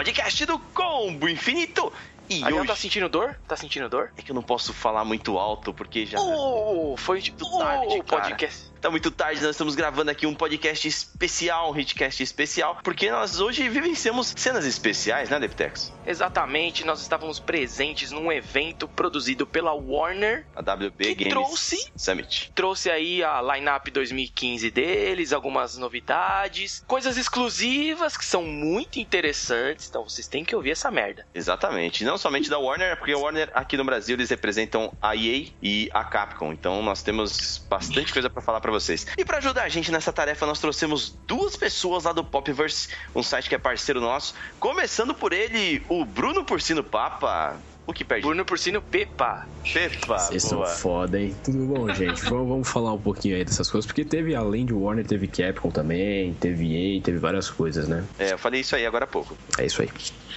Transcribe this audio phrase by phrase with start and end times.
[0.00, 1.92] podcast do Combo Infinito.
[2.26, 2.68] E Ariel hoje...
[2.68, 3.38] tá sentindo dor?
[3.46, 4.10] Tá sentindo dor?
[4.16, 6.18] É que eu não posso falar muito alto, porque já...
[6.18, 8.22] Oh, foi Muito tarde, o cara.
[8.22, 8.70] podcast.
[8.80, 13.38] Tá muito tarde, nós estamos gravando aqui um podcast especial, um hitcast especial, porque nós
[13.38, 15.92] hoje vivenciamos cenas especiais, né, Deptex?
[16.06, 20.46] Exatamente, nós estávamos presentes num evento produzido pela Warner.
[20.56, 22.52] A WB Games trouxe- Summit.
[22.54, 29.88] Trouxe aí a lineup 2015 deles, algumas novidades, coisas exclusivas que são muito interessantes.
[29.90, 31.26] Então vocês têm que ouvir essa merda.
[31.34, 32.02] Exatamente.
[32.02, 35.90] Não somente da Warner, porque a Warner aqui no Brasil eles representam a EA e
[35.92, 36.50] a Capcom.
[36.50, 39.06] Então nós temos bastante coisa pra falar pra vocês.
[39.18, 43.22] E pra ajudar a gente nessa tarefa, nós trouxemos duas pessoas lá do Popverse, um
[43.22, 44.34] site que é parceiro nosso.
[44.58, 47.56] Começando por ele, o Bruno Porcino Papa.
[47.86, 48.24] O que perde?
[48.24, 49.48] Bruno Porcino Pepa.
[49.72, 50.18] Pepa.
[50.18, 50.70] Vocês são boa.
[50.70, 51.34] foda, hein?
[51.42, 52.22] Tudo bom, gente?
[52.22, 55.70] vamos, vamos falar um pouquinho aí dessas coisas, porque teve, além de Warner, teve Capcom
[55.70, 58.04] também, teve EA, teve várias coisas, né?
[58.18, 59.36] É, eu falei isso aí agora há pouco.
[59.58, 59.90] É isso aí.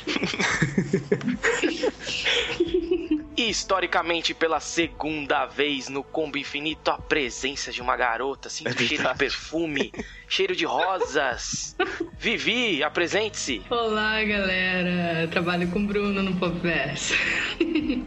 [3.36, 8.72] E historicamente, pela segunda vez no Combo Infinito, a presença de uma garota, assim, É
[8.78, 9.92] cheiro de perfume,
[10.34, 11.76] cheiro de rosas.
[12.20, 13.62] Vivi, apresente-se.
[13.70, 15.22] Olá, galera.
[15.22, 17.14] Eu trabalho com o Bruno no Popverse.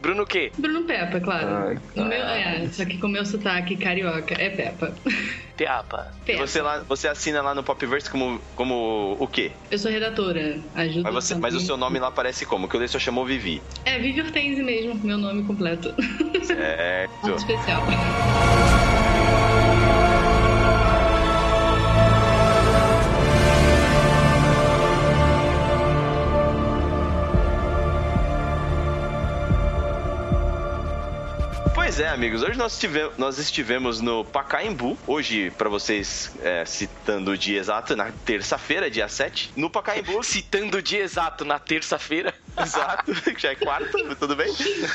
[0.00, 0.50] Bruno o quê?
[0.56, 1.48] Bruno Peppa, claro.
[1.48, 4.94] Ai, O meu, é, só que com o meu sotaque carioca é Peppa.
[5.56, 6.12] Peapa.
[6.22, 6.46] E Peppa.
[6.46, 9.52] você, lá, você assina lá no Popverse como, como o quê?
[9.70, 10.58] Eu sou redatora.
[10.74, 12.68] Ajudo Mas, você, mas o seu nome lá parece como?
[12.68, 13.60] Que eu só chamou Vivi.
[13.84, 15.94] É Vivi Hortense mesmo, meu nome completo.
[16.20, 17.30] Muito Certo.
[17.36, 17.82] especial.
[31.96, 32.42] Pois é, amigos.
[32.42, 34.98] Hoje nós, tive- nós estivemos no Pacaembu.
[35.06, 39.50] Hoje, pra vocês, é, citando o dia exato, na terça-feira, dia 7.
[39.56, 40.22] No Pacaembu.
[40.22, 42.34] Citando o dia exato na terça-feira.
[42.62, 44.52] Exato, já é quarta, mas tudo bem.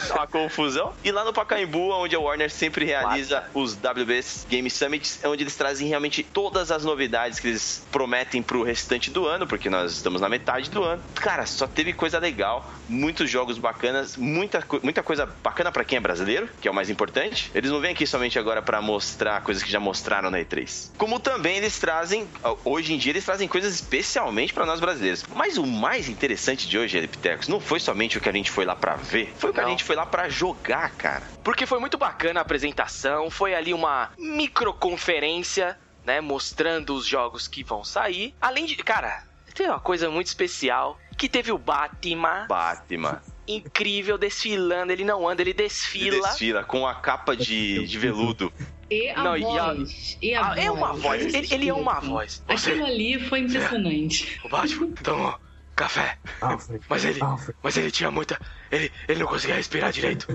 [0.10, 0.94] É uma confusão.
[1.04, 5.44] E lá no Pacaembu, onde a Warner sempre realiza os WBs Game Summits, é onde
[5.44, 9.92] eles trazem realmente todas as novidades que eles prometem pro restante do ano, porque nós
[9.92, 11.04] estamos na metade do ano.
[11.16, 16.02] Cara, só teve coisa legal, muitos jogos bacanas, muita, muita coisa bacana pra quem é
[16.02, 17.52] brasileiro, que é o mais importante.
[17.54, 20.90] Eles não vêm aqui somente agora pra mostrar coisas que já mostraram na E3.
[20.98, 22.28] Como também eles trazem,
[22.66, 25.24] hoje em dia, eles trazem coisas especialmente pra nós brasileiros.
[25.36, 28.66] Mas o mais interessante de hoje, Epitecos, não foi somente o que a gente foi
[28.66, 31.28] lá pra ver, foi o que a gente foi lá pra jogar, cara.
[31.44, 37.64] Porque foi muito bacana a apresentação, foi ali uma microconferência, né, mostrando os jogos que
[37.64, 38.34] vão sair.
[38.42, 39.24] Além de, cara,
[39.54, 43.22] tem uma coisa muito especial, que teve o Batman, Batman.
[43.48, 46.28] incrível, desfilando, ele não anda, ele Ele desfila.
[46.30, 48.52] desfila com a capa de, de veludo.
[48.90, 50.18] E a Não, e a- voz.
[50.22, 52.44] E a Ah, é uma voz, ele, ele é uma voz.
[52.48, 54.40] Você, Aquilo ali foi impressionante.
[54.44, 55.40] o Batman, tomou
[55.82, 57.56] café, Alfred, mas ele, Alfred.
[57.64, 58.40] mas ele tinha muita,
[58.72, 60.28] ele, ele não conseguia respirar direito.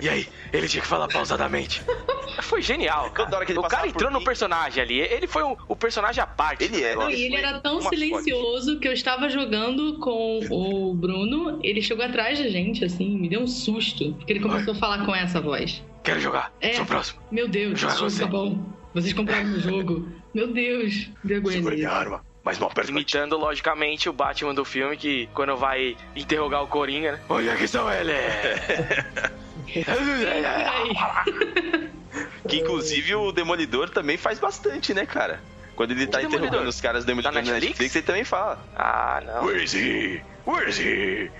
[0.00, 1.82] E aí, ele tinha que falar pausadamente.
[2.42, 3.28] Foi genial, cara.
[3.58, 6.64] O cara entrou no personagem ali, ele foi o, o personagem à parte.
[6.64, 6.94] Ele é.
[6.94, 12.04] Não, e ele era tão silencioso que eu estava jogando com o Bruno, ele chegou
[12.04, 15.40] atrás da gente, assim, me deu um susto, porque ele começou a falar com essa
[15.40, 15.82] voz.
[16.02, 16.72] Quero jogar, É.
[16.74, 17.20] sou o próximo.
[17.30, 18.22] Meu Deus, Joga esse jogo você.
[18.22, 18.64] tá bom.
[18.94, 20.08] Vocês compraram o jogo.
[20.34, 21.84] Meu Deus, vergonha dele.
[21.84, 26.66] arma, mas não aperta Imitando, logicamente, o Batman do filme, que quando vai interrogar o
[26.66, 27.20] Coringa, né?
[27.28, 28.12] Onde é que estão ele?
[32.48, 35.40] Que inclusive o Demolidor também faz bastante, né, cara?
[35.76, 36.68] Quando ele tá O interrogando Demolidor?
[36.68, 37.66] os caras do Demolidor Tá na Netflix?
[37.78, 38.58] Netflix, ele também fala.
[38.74, 39.44] ah, não.
[39.44, 40.22] Where is he?
[40.46, 41.30] Where is he?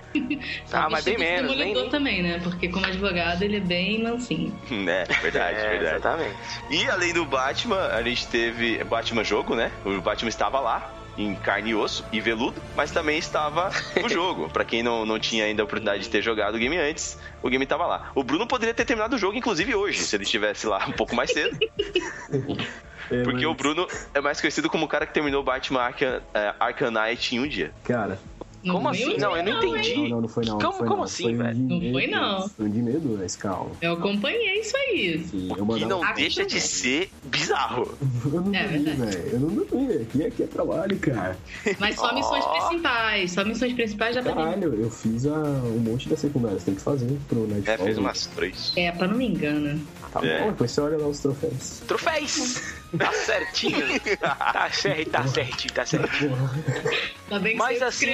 [0.71, 1.57] Ah, mas bem menos, nem...
[1.57, 1.89] Demolidor nem...
[1.91, 2.39] também, né?
[2.43, 4.55] Porque como advogado ele é bem mansinho.
[4.87, 5.95] É, verdade, É, verdade.
[5.95, 6.35] exatamente.
[6.69, 9.71] E além do Batman, a gente teve Batman jogo, né?
[9.83, 10.93] O Batman estava lá.
[11.19, 13.69] Em carne e osso e veludo, mas também estava
[14.01, 14.49] o jogo.
[14.49, 17.49] Pra quem não, não tinha ainda a oportunidade de ter jogado o game antes, o
[17.49, 18.09] game estava lá.
[18.15, 21.13] O Bruno poderia ter terminado o jogo, inclusive hoje, se ele estivesse lá um pouco
[21.15, 21.57] mais cedo.
[23.11, 26.21] É, Porque mas, o Bruno é mais conhecido como o cara que terminou Batman Arkham,
[26.31, 27.73] é, Arkham Knight em um dia.
[27.83, 28.19] Cara,
[28.65, 29.17] Como foi assim?
[29.17, 29.95] Não, eu não entendi.
[29.95, 30.51] não, não, não foi não.
[30.57, 31.03] Como- não foi, como não.
[31.05, 31.57] assim, foi um velho?
[31.59, 32.49] Não foi, não.
[32.49, 33.71] Foi um de medo, mas calma.
[33.81, 35.25] Eu acompanhei isso aí.
[35.29, 37.97] Sim, eu E não deixa de ser bizarro.
[38.25, 39.11] Eu não É dormi, verdade.
[39.17, 39.29] velho.
[39.33, 39.93] Eu não dormi.
[40.01, 41.37] Aqui, aqui é trabalho, cara.
[41.79, 43.31] Mas só missões principais.
[43.31, 46.63] Só missões principais já pra Caralho, eu fiz a, um monte das secundárias.
[46.63, 47.73] Tem que fazer pro Nightfall.
[47.75, 48.73] É, fez umas três.
[48.75, 49.79] É, pra não me engano.
[50.11, 50.41] Tá É.
[50.41, 51.81] bom, depois você olha lá os troféus.
[51.87, 52.79] Troféus!
[52.97, 53.85] Tá certinho.
[54.19, 56.35] Tá certo, tá certinho, tá certinho.
[57.29, 58.07] Tá Mas eu assim.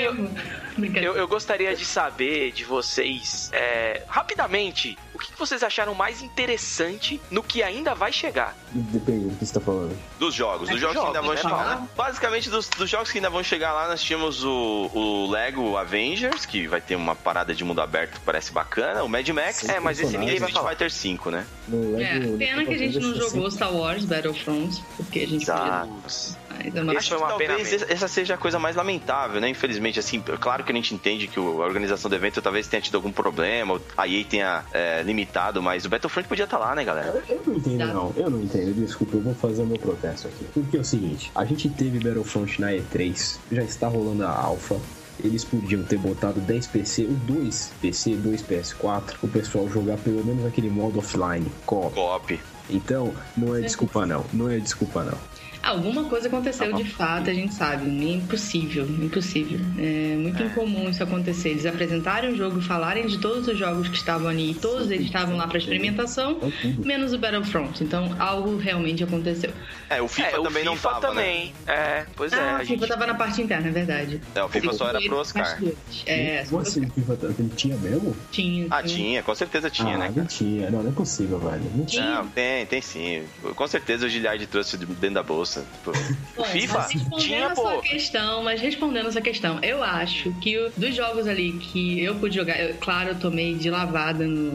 [1.01, 7.21] Eu, eu gostaria de saber de vocês, é, rapidamente, o que vocês acharam mais interessante
[7.31, 8.53] no que ainda vai chegar?
[8.71, 9.97] Depende do que você tá falando.
[10.19, 11.65] Dos jogos, É dos dos jogos, que ainda vão jogos, né?
[11.69, 11.87] chegar.
[11.95, 16.45] Basicamente, dos, dos jogos que ainda vão chegar lá, nós tínhamos o, o Lego Avengers,
[16.45, 19.57] que vai ter uma parada de mundo aberto que parece bacana, o Mad Max.
[19.57, 20.71] Sim, É, mas esse ninguém vai falar.
[20.71, 21.45] Fighter 5, né?
[21.69, 25.27] No É, Lego- pena que a gente não Lego jogou Star Wars Battlefront, porque a
[25.27, 25.87] gente Exato.
[25.87, 26.44] podia.
[26.85, 27.87] Mas Talvez mesmo.
[27.89, 29.49] essa seja a coisa mais lamentável, né?
[29.49, 32.95] Infelizmente, assim, claro que a gente entende que a organização do evento talvez tenha tido
[32.95, 37.23] algum problema, a EA tenha é, limitado, mas o Battlefront podia estar lá, né, galera?
[37.29, 37.85] Eu não entendo, Tá.
[37.93, 38.13] não.
[38.15, 38.73] Eu não entendo.
[38.75, 40.45] Desculpa, eu vou fazer o meu protesto aqui.
[40.53, 44.79] Porque é o seguinte: a gente teve Battlefront na E3, já está rolando a Alpha.
[45.23, 50.23] Eles podiam ter botado 10 PC, o 2 PC, 2 PS4, o pessoal jogar pelo
[50.25, 52.37] menos aquele modo offline, co Co-op.
[52.69, 54.25] Então, não é desculpa, não.
[54.33, 55.17] Não é desculpa, não.
[55.65, 57.89] Alguma coisa aconteceu de fato, a gente sabe.
[57.89, 59.59] É impossível, impossível.
[59.79, 61.49] É muito incomum isso acontecer.
[61.49, 65.07] Eles apresentarem o jogo, falarem de todos os jogos que estavam ali, e todos eles
[65.07, 67.83] estavam lá para experimentação, É menos o Battlefront.
[67.83, 69.51] Então, algo realmente aconteceu.
[69.89, 71.21] É, o FIFA é, também o não FIFA tava, né?
[71.21, 71.53] também.
[71.67, 72.35] É, pois é.
[72.35, 72.79] ah, a o gente...
[72.79, 74.21] FIFA tava na parte interna, é verdade.
[74.35, 75.59] É, o FIFA só era pro Oscar.
[76.05, 78.15] É, Como assim, FIFA tá- ele tinha mesmo?
[78.31, 78.67] tinha.
[78.69, 80.21] Ah, tinha, com certeza tinha, ah, né, cara?
[80.21, 80.69] mentira.
[80.69, 81.63] Não, não é possível, velho.
[81.73, 82.05] Mentira.
[82.05, 83.23] Não, tem, tem sim.
[83.55, 85.54] Com certeza o Giliard trouxe dentro da bolsa.
[85.63, 85.91] Tipo,
[86.35, 87.61] Bom, FIFA mas respondendo tinha, a pô.
[87.61, 92.15] sua questão, mas respondendo essa questão, eu acho que o- dos jogos ali que eu
[92.19, 94.51] pude jogar, eu- claro, eu tomei de lavada no,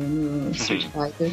[0.46, 1.32] no Street Fighter.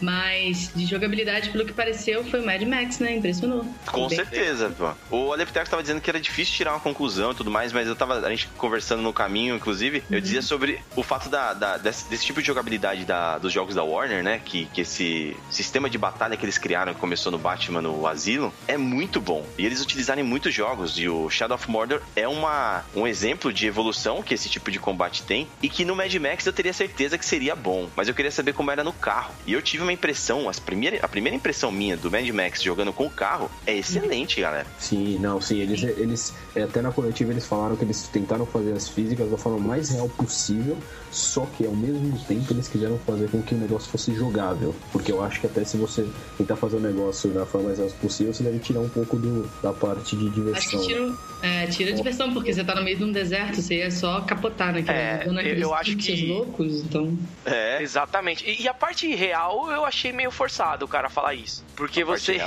[0.00, 3.14] Mas de jogabilidade, pelo que pareceu, foi o Mad Max, né?
[3.16, 3.64] Impressionou.
[3.86, 4.94] Com Bem- certeza, pô.
[5.16, 7.96] O Aleptex tava dizendo que era difícil tirar uma conclusão e tudo mais, mas eu
[7.96, 12.08] tava, a gente conversando no caminho, inclusive, eu dizia sobre o fato da, da- desse,
[12.10, 14.40] desse tipo de jogabilidade da- dos jogos da Warner, né?
[14.44, 18.50] Que, que esse sistema de batalha que eles criaram, que começou no Batman, no Asylum,
[18.68, 19.46] é muito bom.
[19.58, 20.98] E eles utilizarem muitos jogos.
[20.98, 24.78] E o Shadow of Mordor é uma, um exemplo de evolução que esse tipo de
[24.78, 25.48] combate tem.
[25.62, 27.90] E que no Mad Max eu teria certeza que seria bom.
[27.96, 29.34] Mas eu queria saber como era no carro.
[29.46, 32.92] E eu tive uma impressão, as primeira, a primeira impressão minha do Mad Max jogando
[32.92, 34.66] com o carro é excelente, galera.
[34.78, 38.72] Sim, não, sim, eles, eles é, até na coletiva eles falaram que eles tentaram fazer
[38.72, 40.76] as físicas da forma mais real possível,
[41.10, 45.10] só que ao mesmo tempo eles quiseram fazer com que o negócio fosse jogável, porque
[45.12, 46.06] eu acho que até se você
[46.36, 49.48] tentar fazer o negócio da forma mais real possível, você deve tirar um pouco do,
[49.62, 50.40] da parte de Acho que
[50.76, 50.82] diversão.
[50.86, 51.12] tira,
[51.42, 54.20] é, tira a diversão, porque você tá no meio de um deserto, você ia só
[54.22, 57.16] capotar naquele É, aqueles eu acho que- loucos, então.
[57.44, 58.44] É, Exatamente.
[58.48, 61.64] E, e a parte real eu achei meio forçado o cara falar isso.
[61.76, 62.40] Porque A você,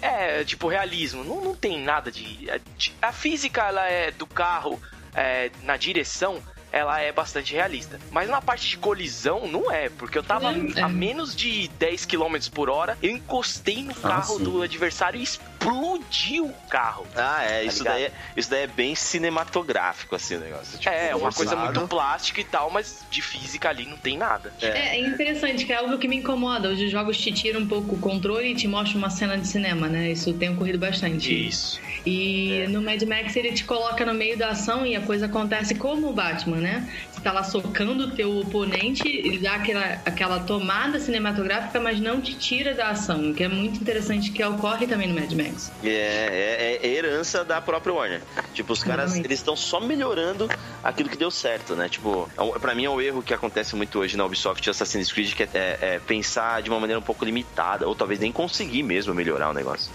[0.00, 1.24] É, tipo, realismo.
[1.24, 2.46] Não, não tem nada de.
[2.76, 4.80] de- A física ela é do carro
[5.14, 6.40] é, na direção.
[6.72, 8.00] Ela é bastante realista.
[8.10, 9.88] Mas na parte de colisão, não é.
[9.88, 10.82] Porque eu tava É, é.
[10.82, 12.98] a menos de 10 km por hora.
[13.00, 14.42] Eu encostei no carro sim.
[14.44, 15.22] do adversário e
[15.64, 17.06] explodiu o carro.
[17.16, 17.94] Ah, é, isso ligado?
[17.94, 20.78] daí é, isso daí é bem cinematográfico, assim, o negócio.
[20.78, 24.52] Tipo, é, uma coisa muito plástica e tal, mas de física ali não tem nada.
[24.60, 26.68] É, é interessante, que é algo que me incomoda.
[26.70, 29.88] Os jogos te tiram um pouco o controle e te mostram uma cena de cinema,
[29.88, 30.10] né?
[30.10, 31.46] Isso tem ocorrido bastante.
[31.48, 31.80] Isso.
[32.04, 35.74] E no Mad Max ele te coloca no meio da ação e a coisa acontece
[35.74, 36.88] como o Batman, né?
[37.10, 42.20] Você tá lá socando o teu oponente, ele dá aquela, aquela tomada cinematográfica, mas não
[42.20, 45.53] te tira da ação, o que é muito interessante que ocorre também no Mad Max.
[45.82, 48.24] É, é, é herança da própria Warner.
[48.52, 50.48] Tipo, os caras, eles estão só melhorando
[50.82, 51.88] aquilo que deu certo, né?
[51.88, 55.34] Tipo, é pra mim é um erro que acontece muito hoje na Ubisoft Assassin's Creed,
[55.34, 58.82] que é, é- é pensar de uma maneira um pouco limitada, ou talvez nem conseguir
[58.82, 59.90] mesmo melhorar o negócio.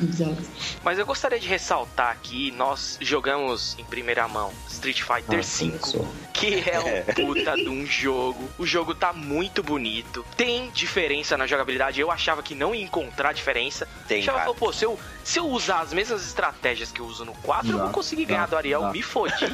[0.00, 0.36] Exato.
[0.82, 5.70] Mas eu gostaria de ressaltar aqui, nós jogamos em primeira mão Street Fighter Ah, V,
[5.70, 6.14] começou.
[6.32, 8.48] que é um puta de um jogo.
[8.58, 12.00] O jogo tá muito bonito, tem diferença na jogabilidade.
[12.00, 13.86] Eu achava que não ia encontrar diferença.
[14.08, 14.54] Tem, achava, cara.
[14.54, 17.76] pô, se eu, se eu usar as mesmas estratégias que eu uso no 4, eu
[17.78, 18.82] Dá, vou conseguir dá, ganhar do Ariel.
[18.82, 18.90] dá.
[18.92, 19.44] Me fodi.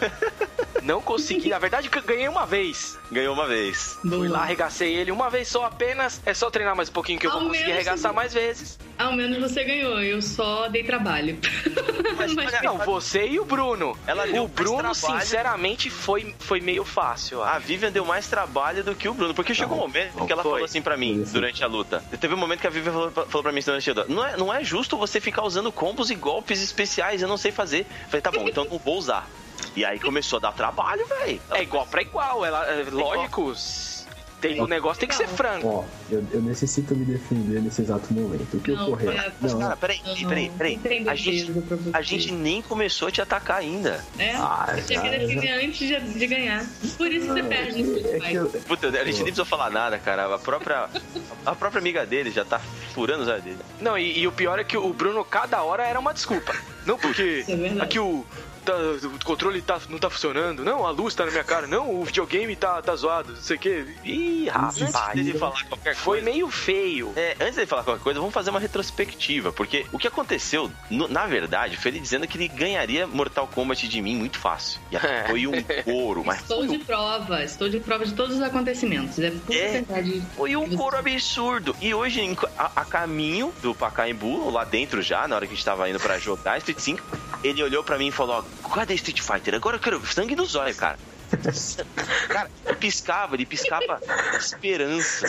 [0.82, 1.48] não consegui.
[1.50, 2.98] Na verdade, eu ganhei uma vez.
[3.10, 3.98] Ganhou uma vez.
[4.00, 6.20] Fui lá, arregacei ele uma vez só apenas.
[6.24, 8.78] É só treinar mais um pouquinho que eu Ao vou conseguir arregaçar se- mais vezes.
[8.98, 11.38] Ao menos você ganhou, eu só dei trabalho.
[12.16, 13.96] Mas, Mas- Não, você e o Bruno.
[14.06, 17.42] Ela deu o Bruno, sinceramente, foi, foi meio fácil.
[17.42, 20.42] A Vivian deu mais trabalho do que o Bruno, porque chegou um momento que ela
[20.42, 20.52] Foi.
[20.52, 21.32] falou assim pra mim Foi.
[21.32, 22.02] durante a luta.
[22.20, 24.36] Teve um momento que a Vivian falou, falou pra mim durante a luta: não é,
[24.36, 27.80] não é justo você ficar usando combos e golpes especiais, eu não sei fazer.
[27.80, 29.28] Eu falei, tá bom, então não vou usar.
[29.76, 31.40] E aí começou a dar trabalho, velho.
[31.50, 32.44] É igual pra igual.
[32.44, 33.52] Ela, é, lógico,
[34.40, 35.66] tem, o negócio tem que ser franco.
[35.66, 38.56] Ó, eu, eu necessito me defender nesse exato momento.
[38.56, 39.12] O que Não, ocorreu?
[39.12, 40.76] é, Não, cara, peraí, Não, peraí, peraí.
[40.76, 41.52] não tem A gente,
[41.92, 44.04] a gente nem começou a te atacar ainda.
[44.18, 46.64] É, Ah, você tinha que defender antes de, de ganhar.
[46.96, 48.62] Por isso você perde é que eu, Fighter.
[48.68, 50.34] Puta, a gente nem precisou falar nada, cara.
[50.34, 50.88] A própria,
[51.44, 52.60] a própria amiga dele já tá
[52.94, 53.58] furando os olhos dele.
[53.80, 56.54] Não, e, e o pior é que o Bruno, cada hora, era uma desculpa.
[56.86, 57.82] Não porque Isso é verdade.
[57.82, 58.24] aqui o.
[58.72, 60.64] tá, o controle tá, não tá funcionando.
[60.64, 61.66] Não, a luz tá na minha cara.
[61.66, 63.32] Não, o videogame tá, tá zoado.
[63.32, 63.86] Não sei o que.
[64.04, 64.82] Ih, rapaz.
[64.82, 66.24] Antes de falar qualquer Foi coisa.
[66.30, 67.12] meio feio.
[67.16, 71.08] É, antes de falar qualquer coisa, vamos fazer uma retrospectiva, porque o que aconteceu, no-
[71.08, 74.80] na verdade, foi ele dizendo que ele ganharia Mortal Kombat de mim muito fácil.
[74.90, 74.96] E
[75.28, 78.42] foi um couro, mas Estou foi de um, prova, estou de prova de todos os
[78.42, 79.18] acontecimentos.
[79.18, 79.68] É pura É.
[79.72, 80.22] verdade.
[80.36, 81.74] foi um couro absurdo.
[81.80, 85.56] E hoje, em- a, a caminho do Pacaembu, lá dentro já, na hora que a
[85.56, 87.02] gente tava indo pra jogar Street 5,
[87.42, 89.54] ele olhou pra mim e falou, ó, cadê Street Fighter?
[89.54, 90.98] Agora eu quero sangue no zóio, cara.
[92.28, 94.00] cara, ele piscava, ele piscava
[94.38, 95.26] esperança.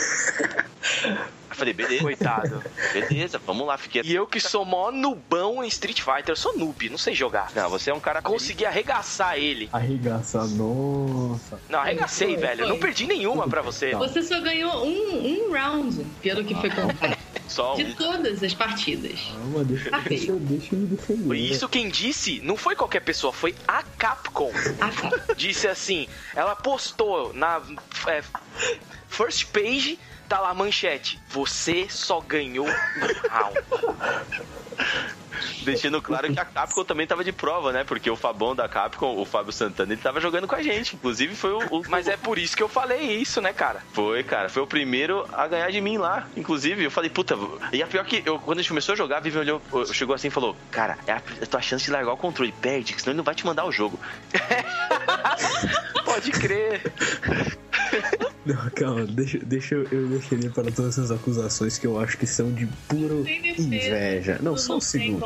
[1.50, 2.62] Eu falei, beleza, Coitado.
[2.92, 4.02] beleza, vamos lá, fiquei...
[4.02, 6.30] E eu que sou mó nubão em Street Fighter.
[6.30, 7.50] Eu sou noob, não sei jogar.
[7.54, 8.22] Não, você é um cara...
[8.22, 9.68] Consegui arregaçar ele.
[9.72, 11.60] Arregaçar, nossa.
[11.68, 12.62] Não, arregacei, Foi, velho.
[12.62, 12.86] Eu não foi.
[12.86, 13.94] perdi nenhuma pra você.
[13.94, 17.18] Você só ganhou um, um round, pelo que foi contado.
[17.50, 17.94] Só De um...
[17.94, 19.18] todas as partidas.
[19.32, 21.34] Calma, deixa, Tá deixa, deixa eu me defender.
[21.34, 24.52] Isso quem disse não foi qualquer pessoa, foi a Capcom.
[24.80, 25.34] Ah, tá.
[25.34, 27.60] Disse assim, ela postou na
[28.06, 28.22] é,
[29.08, 31.18] first page, tá lá a manchete.
[31.28, 33.58] Você só ganhou um round.
[35.62, 37.84] Deixando claro que a Capcom também tava de prova, né?
[37.84, 40.96] Porque o Fabão da Capcom, o Fábio Santana, ele tava jogando com a gente.
[40.96, 41.58] Inclusive foi o...
[41.70, 43.82] o- Mas é por isso que eu falei isso, né, cara?
[43.92, 44.48] Foi, cara.
[44.48, 46.28] Foi o primeiro a ganhar de mim lá.
[46.36, 47.36] Inclusive, eu falei, puta.
[47.72, 50.14] E a pior que eu, quando a gente começou a jogar, a Vivian olhou, chegou
[50.14, 52.52] assim e falou: Cara, é a, a tua chance de largar o controle.
[52.52, 54.00] Perde, que senão ele não vai te mandar o jogo.
[56.04, 56.82] Pode crer.
[58.50, 62.26] Não, calma, deixa, deixa eu, eu defender para todas essas acusações que eu acho que
[62.26, 63.24] são de puro
[63.58, 64.38] inveja.
[64.42, 65.24] Não, só um segundo.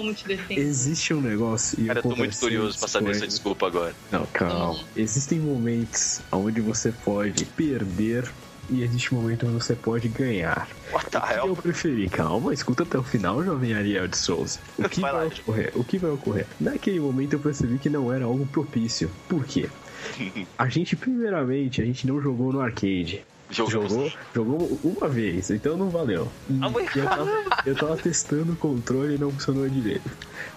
[0.50, 1.80] Existe um negócio.
[1.80, 3.94] E Cara, eu tô muito curioso pra saber essa desculpa agora.
[4.10, 4.78] Não, calma.
[4.94, 8.30] Existem momentos onde você pode perder
[8.70, 10.68] e existe um momento onde você pode ganhar.
[10.92, 11.56] What the O que eu hell?
[11.56, 12.08] preferi?
[12.08, 14.58] Calma, escuta até o final, jovem Ariel de Souza.
[14.78, 15.72] O que Vai vai, ocorrer?
[15.74, 16.46] O que vai ocorrer?
[16.60, 19.10] Naquele momento eu percebi que não era algo propício.
[19.28, 19.68] Por quê?
[20.58, 23.22] A gente, primeiramente, a gente não jogou no arcade.
[23.50, 23.92] Jogamos.
[23.92, 26.28] Jogou, jogou uma vez, então não valeu.
[26.62, 27.30] Ah, eu, tava,
[27.66, 30.10] eu tava testando o controle e não funcionou direito.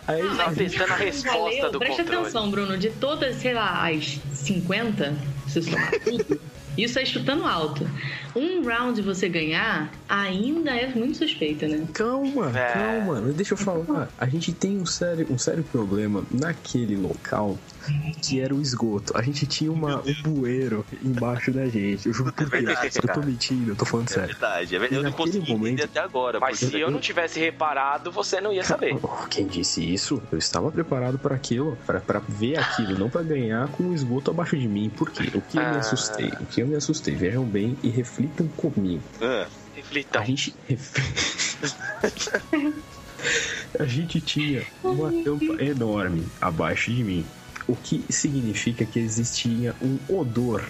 [0.07, 1.71] Aí Ah, a gente testando a resposta Valeu.
[1.73, 2.21] do Presta controle.
[2.21, 2.77] atenção, Bruno.
[2.77, 5.15] De todas, sei lá, as 50,
[5.49, 6.39] se somar tudo,
[6.77, 7.87] isso é chutando alto.
[8.35, 11.85] Um round você ganhar ainda é muito suspeito, né?
[11.93, 12.73] Calma, É.
[12.73, 14.09] calma, deixa eu falar.
[14.17, 17.57] A gente tem um sério, um sério problema naquele local
[18.21, 19.17] que era o esgoto.
[19.17, 22.07] A gente tinha uma, um bueiro embaixo da gente.
[22.07, 24.27] Eu juro por Deus, eu tô mentindo, eu tô falando É sério.
[24.29, 24.75] verdade.
[24.75, 24.95] é verdade.
[24.95, 26.39] Eu não Naquele consegui momento- entender até agora.
[26.39, 28.95] Mas se eu não tivesse reparado, você não ia saber.
[29.29, 30.21] Quem disse isso?
[30.31, 34.31] Eu estava preparado para aquilo, para para ver aquilo, não para ganhar com o esgoto
[34.31, 34.89] abaixo de mim.
[34.89, 35.31] Por quê?
[35.33, 35.79] O que eu me Ah.
[35.79, 36.27] assustei?
[36.41, 37.15] O que eu me assustei?
[37.15, 39.03] Vejam bem e reflitam comigo.
[39.21, 39.47] Ah,
[39.77, 40.21] Reflitão.
[40.21, 40.53] A gente.
[43.79, 47.23] a gente tinha uma tampa enorme abaixo de mim.
[47.67, 50.67] O que significa que existia um odor.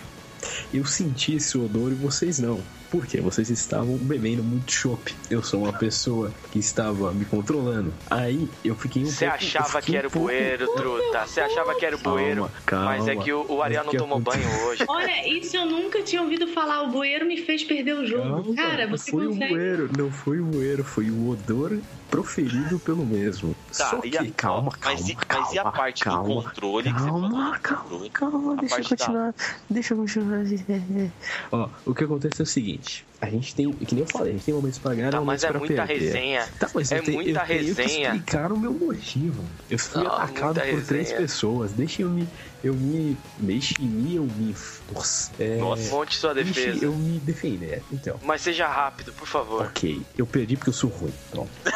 [0.73, 2.61] Eu senti esse odor e vocês não.
[2.89, 3.19] Por quê?
[3.19, 5.13] Vocês estavam bebendo muito chopp.
[5.29, 7.93] Eu sou uma pessoa que estava me controlando.
[8.09, 9.35] Aí eu fiquei um Você pouco.
[9.43, 11.25] achava que era um o pouco- bueiro, truta.
[11.27, 12.51] Você achava que era o Calma, bueiro.
[12.65, 12.85] calma.
[12.85, 14.49] Mas é que o, o Ariel O não que tomou aconteceu?
[14.49, 14.85] banho hoje.
[14.87, 16.83] Olha, isso eu nunca tinha ouvido falar.
[16.83, 18.23] O bueiro me fez perder o jogo.
[18.43, 19.45] Calma, Cara, não você foi consegue.
[19.45, 21.77] o bueiro, não foi o bueiro, foi o odor
[22.09, 23.53] proferido pelo mesmo.
[23.77, 26.43] Tá, Só que, a- calma, calma, mas e- calma, mas e a parte do calma,
[26.43, 27.21] controle que você falou?
[27.29, 28.09] Calma, calma, Controle.
[28.09, 29.35] calma, A deixa eu da- continuar,
[29.69, 30.43] deixa eu continuar.
[31.51, 34.29] Ó, o que acontece é o seguinte, Cage a gente tem, que nem eu falei,
[34.29, 36.05] a gente tem momentos pra ganhar Tá, momentos mas é pra muita perder.
[36.05, 36.47] resenha.
[36.59, 38.07] Tá, mas É eu tenho, muita eu tenho que resenha.
[38.15, 39.43] explicar o meu motivo.
[39.69, 41.17] Eu fui Não, atacado por três resenha.
[41.17, 41.71] pessoas.
[41.71, 42.27] Deixa eu me.
[42.63, 43.15] Eu me.
[43.37, 44.55] Deixe me eu me.
[44.93, 45.31] Nossa.
[45.39, 45.89] É, Nossa.
[45.91, 46.85] Monte sua deixe defesa.
[46.85, 47.83] eu me defender.
[47.91, 48.19] Então.
[48.23, 49.63] Mas seja rápido, por favor.
[49.65, 51.13] Ok, eu perdi porque eu sou ruim.
[51.31, 51.49] Pronto.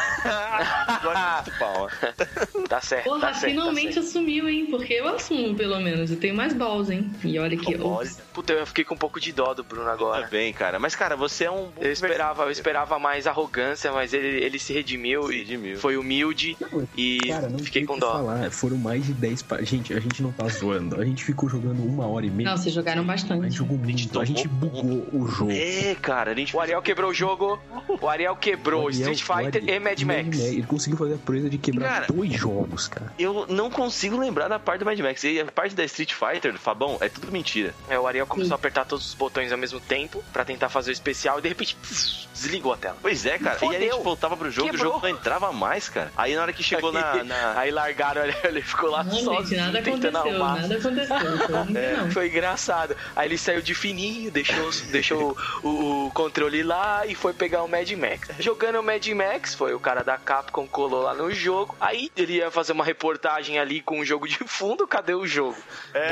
[2.69, 3.51] Tá certo, Porra, tá certo.
[3.51, 4.07] finalmente tá certo.
[4.07, 4.67] assumiu, hein?
[4.69, 6.09] Porque eu assumo, pelo menos.
[6.11, 7.11] Eu tenho mais balls, hein?
[7.23, 7.75] E olha que.
[7.81, 10.23] Olha, Puta, eu fiquei com um pouco de dó do Bruno agora.
[10.23, 10.79] tá bem, cara.
[10.79, 14.59] Mas, cara, você é um bom Eu esperava, eu esperava mais arrogância, mas ele, ele
[14.59, 15.77] se redimiu Se e redimiu.
[15.77, 16.57] foi humilde
[16.97, 18.11] e Cara, não fiquei com dó.
[18.11, 18.51] falar.
[18.51, 19.61] Foram mais de 10 pa...
[19.61, 20.99] Gente, a gente não tá zoando.
[20.99, 22.49] A gente ficou jogando uma hora e meia.
[22.49, 23.55] Não, vocês jogaram a gente bastante.
[23.55, 24.17] jogou A gente.
[24.17, 25.51] A gente bugou o jogo.
[25.51, 27.59] É, cara, a gente O Ariel quebrou o jogo.
[28.01, 30.39] O Ariel quebrou O Ariel- Street Fighter o Ariel- e Mad Max.
[30.39, 33.13] Ele conseguiu fazer a proeza de quebrar Cara, dois jogos, cara.
[33.17, 35.23] Eu não consigo lembrar da parte do Mad Max.
[35.23, 37.73] E a parte da Street Fighter, Fabão, é tudo mentira.
[37.89, 40.91] É, o Ariel começou a apertar todos os botões ao mesmo tempo pra tentar fazer
[40.91, 42.97] o especial e de repente pss, desligou a tela.
[43.01, 43.57] Pois é, cara.
[43.59, 43.73] Fodeu.
[43.79, 46.11] E aí a gente voltava pro jogo e o jogo não entrava mais, cara.
[46.17, 47.23] Aí na hora que chegou na.
[47.23, 50.61] na- Aí largaram ele, ele ficou lá Não, gente, sozinho nada tentando aconteceu, arrumar.
[50.61, 51.49] nada aconteceu.
[51.49, 52.11] Não, É, não.
[52.11, 52.95] Foi engraçado.
[53.15, 57.67] Aí ele saiu de fininho, deixou, deixou o, o controle lá e foi pegar o
[57.67, 58.29] Mad Max.
[58.39, 61.75] Jogando o Mad Max, foi o cara da Capcom colou lá no jogo.
[61.79, 65.57] Aí ele ia fazer uma reportagem ali com o jogo de fundo, cadê o jogo?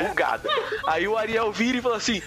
[0.08, 0.48] Bugado.
[0.86, 2.22] Aí o Ariel vira e fala assim.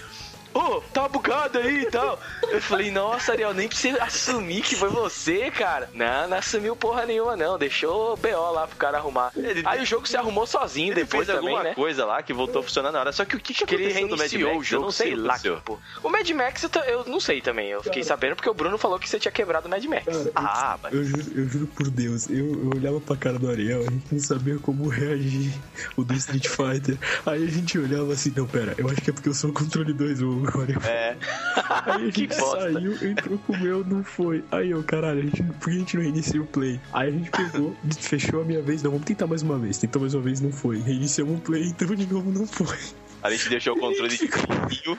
[0.54, 2.18] Ô, tá bugado aí e tal.
[2.48, 5.90] Eu falei, nossa, Ariel, nem precisa assumir que foi você, cara.
[5.92, 7.58] Não, não assumiu porra nenhuma, não.
[7.58, 9.32] Deixou o BO lá pro cara arrumar.
[9.64, 11.74] Aí o jogo se arrumou sozinho Ele depois fez também, alguma né?
[11.74, 13.12] coisa lá que voltou a funcionar na hora.
[13.12, 14.60] Só que o que, que que ele aconteceu no Mad reiniciou Max?
[14.60, 15.38] o jogo, eu não sei, sei, lá.
[15.38, 15.78] Que, pô.
[16.02, 17.70] O Mad Max eu, eu não sei também.
[17.70, 20.04] Eu fiquei sabendo porque o Bruno falou que você tinha quebrado o Mad Max.
[20.04, 23.38] Cara, eu- Ah, mas Eu juro, eu juro por Deus, eu, eu olhava pra cara
[23.38, 25.52] do Ariel, a gente não sabia como reagir
[25.96, 26.96] o do Street Fighter.
[27.26, 29.52] Aí a gente olhava assim, não, pera, eu acho que é porque eu sou o
[29.52, 30.80] controle 2, Ariel.
[30.84, 31.16] É.
[31.86, 32.72] Aí a Que gente bosta.
[32.72, 34.44] saiu, entrou com o meu, não foi.
[34.50, 36.80] Aí eu, caralho, a gente, por que a gente não reinicia o play?
[36.92, 39.78] Aí a gente pegou, fechou a minha vez, não, vamos tentar mais uma vez.
[39.78, 40.78] Tentou mais uma vez, não foi.
[40.80, 42.76] Reiniciamos o play, então de novo não foi.
[43.22, 44.98] A gente deixou o controle de fininho.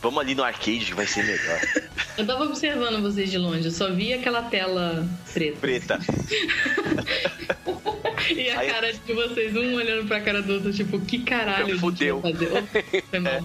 [0.00, 1.60] Vamos ali no arcade que vai ser melhor.
[2.16, 5.58] Eu tava observando vocês de longe, eu só vi aquela tela preta.
[5.60, 5.98] Preta.
[8.28, 11.78] E a Aí- cara de vocês, um olhando pra cara do outro, tipo, que caralho
[11.78, 12.20] Fudeu.
[12.20, 12.50] fazer?
[12.52, 13.40] Oh, foi mal.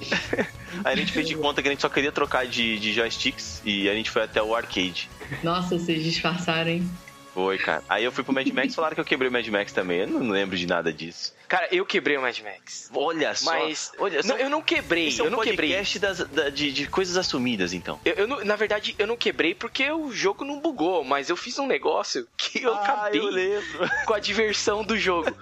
[0.84, 3.62] Aí a gente fez de conta que a gente só queria trocar de, de joysticks
[3.64, 5.08] e a gente foi até o arcade.
[5.42, 6.90] Nossa, vocês disfarçaram, hein?
[7.34, 7.82] Foi, cara.
[7.88, 10.00] Aí eu fui pro Mad Max e falaram que eu quebrei o Mad Max também.
[10.00, 11.32] Eu não lembro de nada disso.
[11.48, 12.90] Cara, eu quebrei o Mad Max.
[12.94, 13.50] Olha só.
[13.50, 13.90] Mas.
[13.98, 14.28] olha só.
[14.28, 15.74] Não, eu não quebrei, Esse é um eu não quebrei.
[15.98, 17.98] das- da- de, de coisas assumidas, então.
[18.04, 21.36] Eu, eu não- na verdade, eu não quebrei porque o jogo não bugou, mas eu
[21.36, 23.90] fiz um negócio que eu acabei Ah, lembro.
[24.06, 25.34] com a diversão do jogo.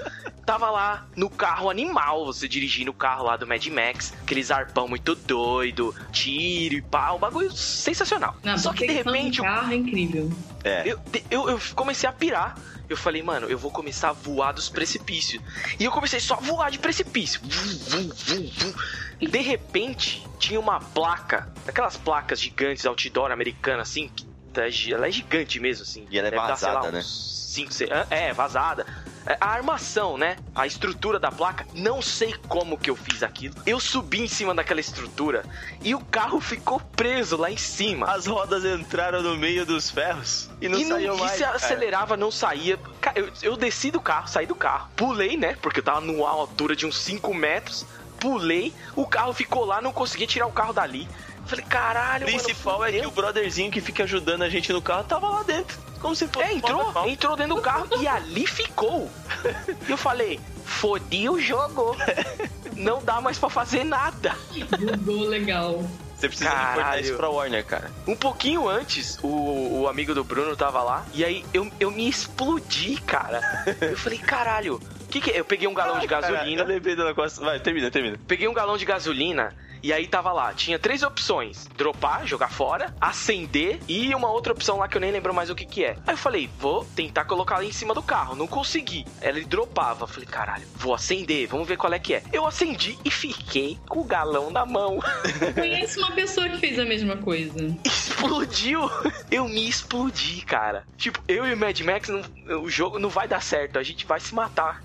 [0.46, 4.86] Tava lá no carro animal, você dirigindo o carro lá do Mad Max, aqueles arpão
[4.86, 8.36] muito doido, tiro e pau, bagulho sensacional.
[8.44, 10.30] Não, Só que de repente do carro é incrível.
[10.62, 10.82] É.
[10.86, 12.56] eu, eu, eu comecei a pirar.
[12.88, 15.42] Eu falei, mano, eu vou começar a voar dos precipícios.
[15.78, 17.40] E eu comecei só a voar de precipício.
[17.42, 18.74] Vum, vum, vum, vum.
[19.28, 24.26] De repente, tinha uma placa, aquelas placas gigantes outdoor americana, assim, que
[24.92, 26.06] ela é gigante mesmo, assim.
[26.10, 27.02] E ela é Deve dar, sei lá, vazada, né?
[27.04, 28.86] cinco, seis- É, vazada.
[29.26, 30.36] É, A armação, né?
[30.54, 33.54] A estrutura da placa, não sei como que eu fiz aquilo.
[33.66, 35.44] Eu subi em cima daquela estrutura
[35.82, 38.06] e o carro ficou preso lá em cima.
[38.06, 41.32] As rodas entraram no meio dos ferros e não e não, saiu e mais.
[41.32, 41.56] se cara.
[41.56, 42.78] acelerava, não saía.
[43.14, 45.56] Eu, eu desci do carro, saí do carro, pulei, né?
[45.60, 47.84] Porque eu tava numa altura de uns 5 metros.
[48.18, 51.06] Pulei, o carro ficou lá, não conseguia tirar o carro dali.
[51.46, 54.82] Falei, caralho, O principal mano, é que o brotherzinho que fica ajudando a gente no
[54.82, 55.78] carro tava lá dentro.
[56.00, 57.08] Como se fosse É, entrou, normal.
[57.08, 59.10] entrou dentro do carro e ali ficou.
[59.86, 61.96] E eu falei, fodi o jogo.
[62.74, 64.36] Não dá mais pra fazer nada.
[65.00, 65.82] Bugou legal.
[66.16, 67.00] Você precisa Caralho.
[67.02, 67.90] isso pra Warner, cara.
[68.06, 71.04] Um pouquinho antes, o, o amigo do Bruno tava lá.
[71.12, 73.40] E aí eu, eu me explodi, cara.
[73.80, 74.80] Eu falei, caralho.
[75.10, 75.38] Que que é?
[75.40, 76.62] Eu peguei um galão de Cara, gasolina.
[76.62, 77.42] eu lembrei do negócio.
[77.44, 78.18] Vai, termina, termina.
[78.26, 79.54] Peguei um galão de gasolina
[79.86, 84.78] e aí tava lá, tinha três opções: dropar, jogar fora, acender e uma outra opção
[84.78, 85.96] lá que eu nem lembro mais o que que é.
[86.06, 89.04] Aí eu falei, vou tentar colocar lá em cima do carro, não consegui.
[89.20, 92.22] Ela dropava, falei, caralho, vou acender, vamos ver qual é que é.
[92.32, 94.98] Eu acendi e fiquei com o galão na mão.
[95.40, 97.56] Eu conheço uma pessoa que fez a mesma coisa.
[97.84, 98.80] Explodiu!
[99.30, 100.84] Eu me explodi, cara.
[100.96, 104.06] Tipo, eu e o Mad Max, não- o jogo não vai dar certo, a gente
[104.06, 104.82] vai se matar.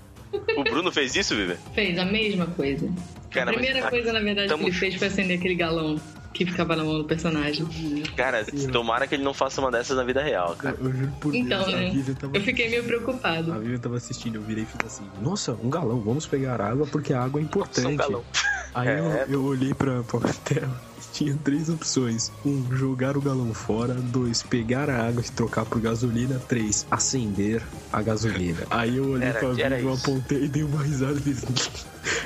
[0.56, 1.58] O Bruno fez isso, Viver?
[1.74, 2.88] Fez a mesma coisa.
[3.32, 6.00] Cara, a mas- primeira coisa, na verdade, Tamo que ele fez foi acender aquele galão
[6.32, 7.66] que ficava na mão do personagem.
[8.16, 10.76] Cara, tomara que ele não faça uma dessas na vida real, cara.
[10.80, 11.90] Eu, eu juro por Então, Deus, a né?
[11.90, 12.36] Vivian tava...
[12.36, 13.52] Eu fiquei meio A preocupado.
[13.60, 17.12] Vivian tava assistindo, eu virei e fiz assim, nossa, um galão, vamos pegar água porque
[17.12, 17.82] a água é importante.
[17.82, 18.24] Só um galão.
[18.74, 18.98] Aí É.
[19.28, 20.80] eu, eu olhei pra, pra tela,
[21.12, 22.30] tinha três opções.
[22.44, 23.94] Um, jogar o galão fora.
[23.94, 26.40] Dois, pegar a água e trocar por gasolina.
[26.48, 28.62] Três, acender a gasolina.
[28.70, 31.44] Aí eu olhei Era- pra Vivian, eu apontei e dei uma risada e fiz...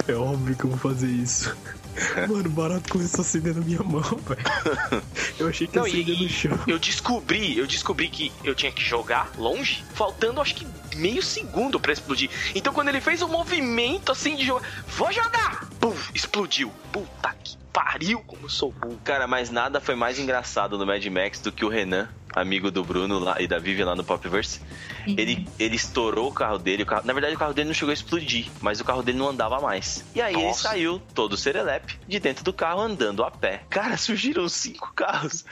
[0.09, 1.55] É óbvio que eu vou fazer isso.
[2.29, 5.03] Mano, o barato começou a acender na minha mão, velho.
[5.39, 6.59] Eu achei que ia Não, acender no chão.
[6.67, 11.79] Eu descobri, eu descobri que eu tinha que jogar longe, faltando acho que meio segundo
[11.79, 12.31] pra explodir.
[12.55, 15.69] Então quando ele fez um movimento assim de jogar, vou jogar!
[15.81, 16.73] Pum, explodiu.
[16.93, 18.99] Puta que pariu, como eu sou burro.
[19.05, 22.85] Cara, mas nada foi mais engraçado no Mad Max do que o Renan amigo do
[22.85, 24.61] Bruno lá, e da Vivi lá no Popverse.
[25.07, 25.15] Uhum.
[25.17, 26.83] Ele, ele estourou o carro dele.
[26.83, 29.17] O carro, na verdade, o carro dele não chegou a explodir, mas o carro dele
[29.17, 30.05] não andava mais.
[30.15, 30.45] E aí Nossa.
[30.45, 33.63] ele saiu todo serelepe de dentro do carro andando a pé.
[33.71, 35.47] Cara, surgiram cinco carros.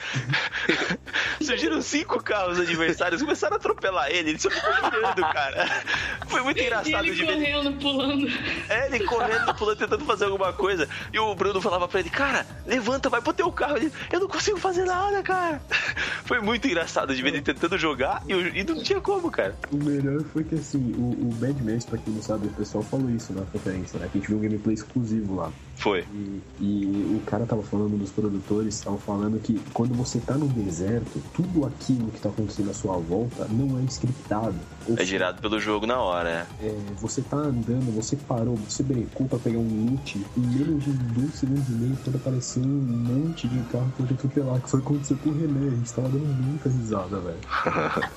[1.41, 4.29] surgiram cinco carros adversários, começaram a atropelar ele.
[4.29, 5.83] Ele só ficou girando, cara.
[6.27, 7.33] Foi muito engraçado e ele de ver.
[7.33, 8.27] correndo, pulando.
[8.69, 10.87] É, ele correndo, pulando, tentando fazer alguma coisa.
[11.11, 13.77] E o Bruno falava pra ele, cara, levanta, vai pro teu carro.
[13.77, 15.59] Ele, eu não consigo fazer nada, cara.
[16.25, 19.55] Foi muito engraçado de ver ele tentando jogar e, e não tinha como, cara.
[19.71, 22.83] O melhor foi que assim, o, o Bad Max, pra quem não sabe, o pessoal
[22.83, 24.09] falou isso na conferência, né?
[24.11, 25.51] Que a gente viu um gameplay exclusivo lá.
[25.77, 26.05] Foi.
[26.13, 30.47] E, e, o cara tava falando dos produtores, estavam falando que quando você tá no
[30.47, 34.55] deserto, tudo aquilo que tá acontecendo à sua volta não é scriptado.
[34.87, 36.67] Ou é girado pelo jogo na hora, é.
[36.67, 36.75] é.
[36.97, 41.35] Você tá andando, você parou, você brecou pra pegar um loot, em menos de dois
[41.35, 45.15] segundos e meio quando apareceu um monte de carro pra te atropelar, que foi acontecer
[45.23, 45.67] com o René.
[45.67, 47.41] A gente tava dando muita risada, velho.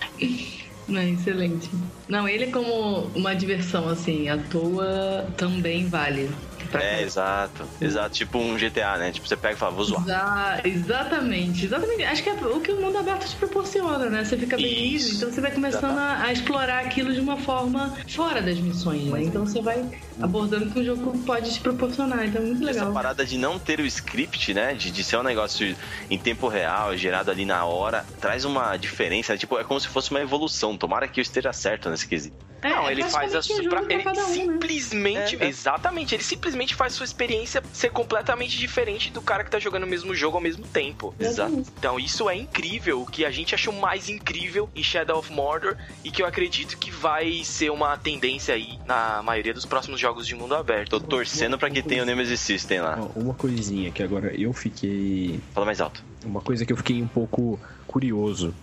[0.87, 1.71] Não, excelente.
[2.09, 6.48] Não, ele como uma diversão, assim, à toa também vale.
[6.77, 7.65] É, exato.
[7.81, 8.11] Exato.
[8.11, 9.13] Tipo um GTA, né?
[9.13, 10.03] Tipo, você pega e fala, vou zoar.
[10.03, 11.67] Exa exatamente.
[11.67, 12.03] Exatamente.
[12.05, 14.25] Acho que é o que o mundo aberto te proporciona, né?
[14.25, 17.97] Você fica bem livre, então você vai começando a, a, explorar aquilo de uma forma
[18.09, 19.23] fora das missões, né?
[19.23, 19.85] Então você vai
[20.21, 22.27] abordando que o jogo pode te proporcionar.
[22.27, 22.85] Então é muito legal.
[22.85, 24.75] Essa parada de não ter o script, né?
[24.75, 25.77] De, de ser um negócio
[26.11, 29.37] em tempo real, gerado ali na hora, traz uma diferença.
[29.37, 30.77] Tipo, é como se fosse uma evolução.
[30.77, 32.37] Tomara que eu esteja certo nesse quesito.
[32.63, 33.59] É, não, ele faz a sua.
[33.59, 34.15] Ele um, né?
[34.15, 35.37] simplesmente.
[35.37, 35.49] Né?
[35.49, 39.87] Exatamente, ele simplesmente faz sua experiência ser completamente diferente do cara que tá jogando o
[39.87, 41.15] mesmo jogo ao mesmo tempo.
[41.19, 41.63] Exato.
[41.79, 43.03] Então isso é incrível.
[43.03, 46.77] O que a gente achou mais incrível em Shadow of Mordor e que eu acredito
[46.79, 50.91] que vai ser uma tendência aí na maioria dos próximos jogos de mundo aberto.
[50.91, 52.97] Tô torcendo para que tenha o Nemesis System lá.
[53.15, 55.41] Uma coisinha que agora eu fiquei.
[55.53, 56.03] Fala mais alto.
[56.25, 58.55] Uma coisa que eu fiquei um pouco curioso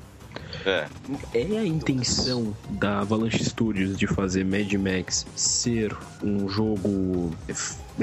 [0.65, 0.87] é.
[1.33, 7.31] é a intenção da Avalanche Studios de fazer Mad Max ser um jogo.
[7.47, 7.53] É,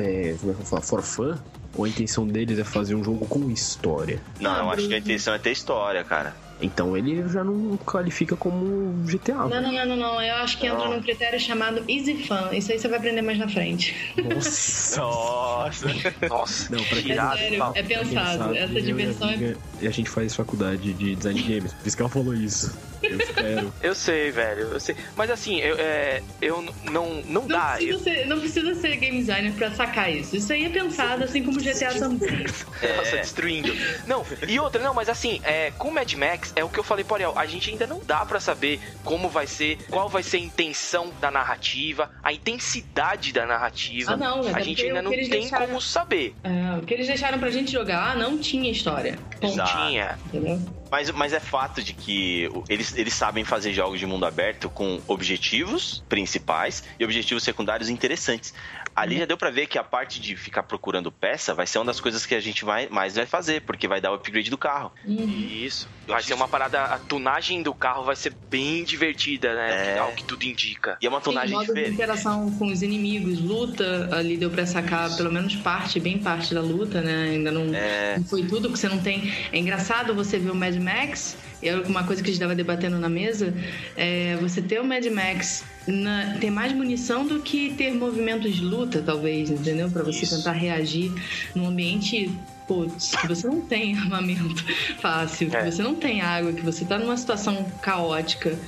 [0.00, 0.36] é?
[0.82, 1.36] For fun?
[1.74, 4.20] Ou a intenção deles é fazer um jogo com história?
[4.38, 6.34] Não, eu acho que a intenção é ter história, cara.
[6.62, 9.34] Então ele já não qualifica como GTA.
[9.34, 10.22] Não, não, não, não, não.
[10.22, 12.52] Eu acho que entra num critério chamado Easy Fun.
[12.52, 13.94] Isso aí você vai aprender mais na frente.
[14.16, 15.00] Nossa.
[15.00, 15.86] Nossa.
[16.28, 16.74] Nossa.
[16.74, 18.54] Não, pra quem é, sério, é pensado.
[18.54, 19.56] Essa diversão é.
[19.80, 21.72] E a gente faz faculdade de design de games.
[21.72, 22.72] Por isso que ela falou isso.
[23.02, 23.72] Eu espero.
[23.82, 24.60] eu sei, velho.
[24.62, 24.96] Eu sei.
[25.16, 27.72] Mas assim, eu, é, eu não, não, não dá.
[27.72, 27.98] Precisa eu...
[27.98, 30.36] ser, não precisa ser game designer pra sacar isso.
[30.36, 32.46] Isso aí é pensado assim como GTA também.
[32.80, 32.96] É.
[32.96, 33.74] Nossa, destruindo.
[34.06, 37.04] Não, e outra, não, mas assim, é, com Mad Max, é o que eu falei
[37.04, 40.38] pro Ariel, a gente ainda não dá para saber como vai ser, qual vai ser
[40.38, 44.12] a intenção da narrativa, a intensidade da narrativa.
[44.12, 45.66] Ah, não, a gente ainda não tem deixaram...
[45.66, 46.34] como saber.
[46.42, 49.18] É, o que eles deixaram pra gente jogar não tinha história.
[49.40, 50.18] Não tinha.
[50.26, 50.60] Entendeu?
[50.92, 55.00] Mas, mas é fato de que eles, eles sabem fazer jogos de mundo aberto com
[55.08, 58.52] objetivos principais e objetivos secundários interessantes.
[58.94, 61.86] Ali já deu para ver que a parte de ficar procurando peça vai ser uma
[61.86, 64.58] das coisas que a gente vai mais vai fazer, porque vai dar o upgrade do
[64.58, 64.92] carro.
[65.06, 65.26] Uhum.
[65.26, 65.88] Isso.
[66.06, 69.94] Vai ser uma parada, a tunagem do carro vai ser bem divertida, né?
[69.94, 69.98] É.
[69.98, 70.96] Ao que tudo indica.
[71.00, 71.88] E é uma tunagem Sim, diferente.
[71.88, 75.16] De interação com os inimigos, luta, ali deu pra sacar Isso.
[75.16, 77.30] pelo menos parte, bem parte da luta, né?
[77.30, 78.16] Ainda não, é.
[78.18, 79.32] não foi tudo, que você não tem.
[79.52, 82.98] É engraçado você ver o Mad Max e uma coisa que a gente estava debatendo
[82.98, 83.54] na mesa
[83.96, 88.62] é você ter o Mad Max na, ter mais munição do que ter movimentos de
[88.62, 89.90] luta, talvez, entendeu?
[89.90, 90.36] Para você Isso.
[90.36, 91.12] tentar reagir
[91.54, 92.30] num ambiente
[92.66, 94.64] putz, que você não tem armamento
[94.98, 95.70] fácil, que é.
[95.70, 98.58] você não tem água, que você tá numa situação caótica.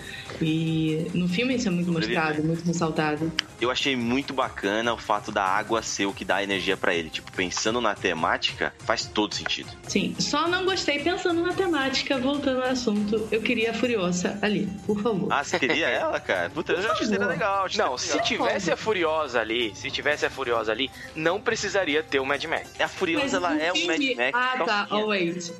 [0.40, 3.32] E no filme isso é muito mostrado, muito ressaltado.
[3.60, 7.10] Eu achei muito bacana o fato da água ser o que dá energia para ele.
[7.10, 9.70] Tipo, pensando na temática, faz todo sentido.
[9.88, 14.68] Sim, só não gostei pensando na temática, voltando ao assunto, eu queria a Furiosa ali,
[14.86, 15.32] por favor.
[15.32, 16.50] Ah, você queria ela, cara?
[16.50, 17.28] Puta, eu já achei legal.
[17.28, 17.98] Não, legal.
[17.98, 22.42] se tivesse a Furiosa ali, se tivesse a Furiosa ali, não precisaria ter o Mad
[22.44, 22.70] Max.
[22.78, 24.30] A Furiosa, ela é o Mad Max.
[24.32, 25.52] Ah, tá, oh, wait.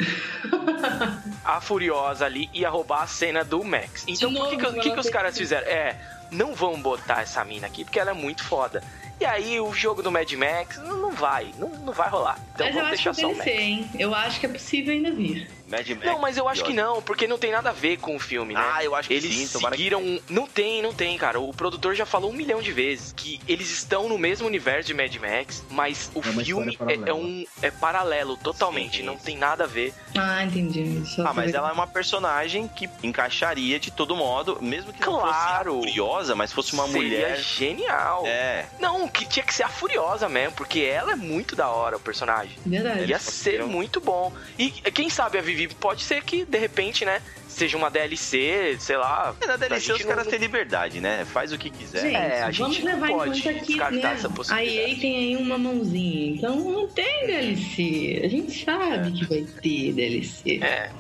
[1.45, 4.05] a Furiosa ali ia roubar a cena do Max.
[4.07, 5.67] Então, por que, que, que, que os caras fizeram?
[5.67, 5.97] É,
[6.31, 8.83] não vão botar essa mina aqui porque ela é muito foda.
[9.21, 12.39] E aí o jogo do Mad Max não, não vai, não, não vai rolar.
[12.55, 13.47] Então Mas vamos deixar só o Max.
[13.47, 13.89] Hein?
[13.99, 15.49] Eu acho que é possível ainda vir.
[15.69, 16.05] Mad Max.
[16.05, 18.55] Não, mas eu acho que não, porque não tem nada a ver com o filme,
[18.55, 18.61] né?
[18.63, 19.47] Ah, eu acho que eles sim.
[19.47, 20.01] seguiram.
[20.01, 20.23] Que...
[20.29, 21.41] Não tem, não tem, cara.
[21.41, 24.95] O produtor já falou um milhão de vezes que eles estão no mesmo universo de
[24.95, 29.03] Mad Max, mas o é filme é, é, um é paralelo totalmente, sim.
[29.03, 29.95] não tem nada a ver.
[30.17, 31.03] Ah, entendi.
[31.07, 35.75] Só ah, mas ela é uma personagem que encaixaria de todo modo, mesmo que claro.
[35.75, 38.25] não fosse Furiosa, mas fosse uma Seria mulher genial.
[38.27, 38.67] É.
[38.79, 42.01] Não, que tinha que ser a Furiosa mesmo, porque ela é muito da hora o
[42.01, 42.57] personagem.
[42.65, 43.05] Verdade.
[43.07, 44.33] Ia ser muito bom.
[44.59, 45.43] E quem sabe a
[45.81, 47.21] Pode ser que, de repente, né,
[47.55, 49.35] seja uma DLC, sei lá.
[49.41, 50.31] É, na DLC os caras não...
[50.31, 51.25] têm liberdade, né?
[51.25, 52.03] Faz o que quiser.
[52.03, 54.31] Gente, É, a vamos gente não levar pode em conta que descartar né, essa a
[54.31, 54.93] possibilidade.
[54.93, 58.21] EA tem aí uma mãozinha, então não tem DLC.
[58.25, 60.61] A gente sabe que vai ter DLC.
[60.63, 60.91] É,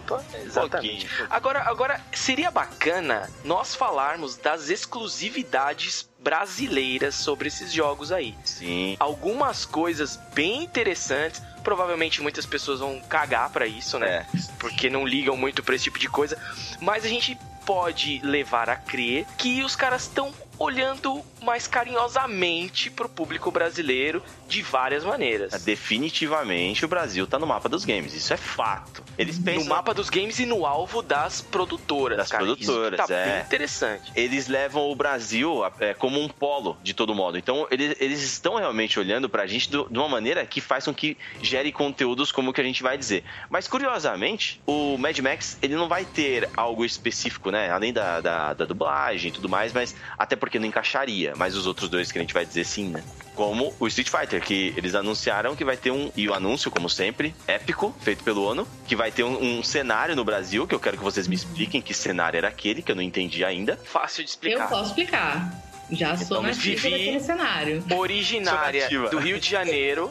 [0.45, 1.09] exatamente.
[1.29, 8.35] Agora, agora, seria bacana nós falarmos das exclusividades brasileiras sobre esses jogos aí.
[8.43, 8.97] Sim.
[8.99, 11.43] Algumas coisas bem interessantes.
[11.63, 14.27] Provavelmente muitas pessoas vão cagar pra isso, né?
[14.35, 14.39] É.
[14.59, 16.37] Porque não ligam muito pra esse tipo de coisa.
[16.81, 23.09] Mas a gente pode levar a crer que os caras estão olhando mais carinhosamente pro
[23.09, 25.63] público brasileiro de várias maneiras.
[25.65, 29.03] Definitivamente o Brasil tá no mapa dos games, isso é fato.
[29.17, 32.17] Eles pensam No mapa dos games e no alvo das produtoras.
[32.19, 32.45] Das cara.
[32.45, 33.33] produtoras, Isso tá é.
[33.35, 34.13] bem interessante.
[34.15, 37.39] eles levam o Brasil é, como um polo, de todo modo.
[37.39, 40.95] Então, eles, eles estão realmente olhando pra gente do- de uma maneira que faz com
[40.95, 43.25] que gere conteúdos como o que a gente vai dizer.
[43.51, 47.71] Mas, curiosamente, o Mad Max, ele não vai ter algo específico, né?
[47.71, 51.35] Além da, da, da dublagem e tudo mais, mas até porque não encaixaria.
[51.37, 53.05] Mas os outros dois que a gente vai dizer sim, né?
[53.35, 56.89] Como o Street Fighter, que eles anunciaram que vai ter um, e o anúncio, como
[56.89, 60.81] sempre, épico, feito pelo ONU, que vai ter um, um cenário no Brasil, que eu
[60.81, 63.79] quero que vocês me expliquem que cenário era aquele, que eu não entendi ainda.
[63.85, 64.69] Fácil de Eu explicar.
[64.69, 65.65] posso explicar.
[65.91, 67.85] Já sou Então, nativa daquele cenário.
[67.91, 70.09] Originária do Rio de Janeiro,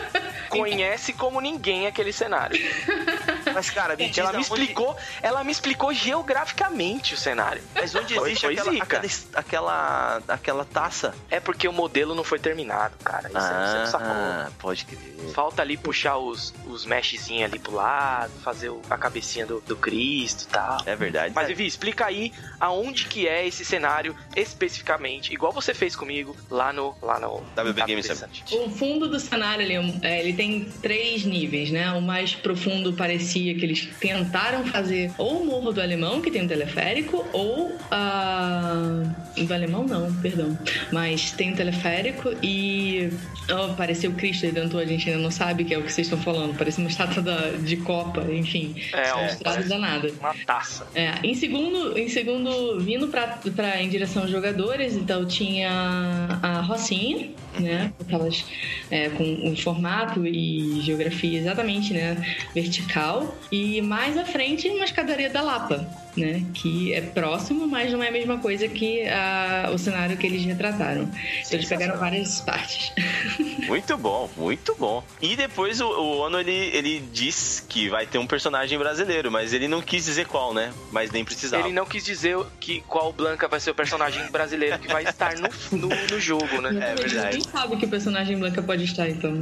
[0.48, 2.58] conhece como ninguém aquele cenário.
[3.54, 7.62] Mas, cara, me Ela me explicou, ela me explicou geograficamente o cenário.
[7.74, 8.84] Mas onde Foi- existe foi aquela, zica.
[8.84, 11.14] aquela, aquela, aquela taça?
[11.30, 13.28] É porque o modelo não foi terminado, cara.
[13.28, 14.04] Isso, é- é um saco.
[14.06, 15.00] Ah, pode crer.
[15.34, 19.76] Falta ali puxar os, os meshzinhos ali pro lado, fazer o- a cabecinha do, do
[19.76, 20.78] Cristo e tal.
[20.86, 21.32] É verdade.
[21.34, 26.72] Mas, Vivi, explica aí aonde que é esse cenário especificamente, igual você fez comigo lá
[26.72, 26.94] no...
[27.02, 28.44] Lá no WB Game Summit.
[28.54, 31.92] O fundo do cenário ele, é, ele tem três níveis, né?
[31.92, 32.92] O mais profundo
[33.40, 37.74] parecia que eles tentaram fazer ou o Morro do Alemão, que tem um teleférico, ou
[37.90, 39.02] a.
[39.36, 40.58] Do Alemão não, perdão.
[40.92, 43.08] Mas tem um teleférico e.
[43.50, 46.06] Oh, pareceu o Cristo Redentor, a gente ainda não sabe que é o que vocês
[46.06, 46.56] estão falando.
[46.56, 48.74] Parece uma estátua da- de Copa, enfim.
[48.92, 50.10] É, parece danada.
[50.20, 50.86] uma taça.
[50.94, 55.70] É, em segundo, em segundo vindo pra, pra, em direção aos jogadores, então tinha
[56.42, 57.92] a Rocinha, né?
[58.00, 58.44] Aquelas,
[58.90, 62.16] é, com um formato e geografia exatamente, né?
[62.54, 63.29] Vertical.
[63.50, 66.44] E mais à frente, uma escadaria da Lapa, né?
[66.54, 70.44] Que é próximo, mas não é a mesma coisa que a, o cenário que eles
[70.44, 71.02] retrataram.
[71.02, 72.92] Então, eles pegaram várias partes.
[73.66, 75.04] Muito bom, muito bom.
[75.22, 79.52] E depois o, o Ono, ele, ele diz que vai ter um personagem brasileiro, mas
[79.52, 80.72] ele não quis dizer qual, né?
[80.90, 81.66] Mas nem precisava.
[81.66, 85.36] Ele não quis dizer que qual Blanca vai ser o personagem brasileiro que vai estar
[85.36, 86.70] no, no, no jogo, né?
[86.80, 87.36] É verdade.
[87.36, 89.32] Ninguém sabe que o personagem Blanca pode estar, então.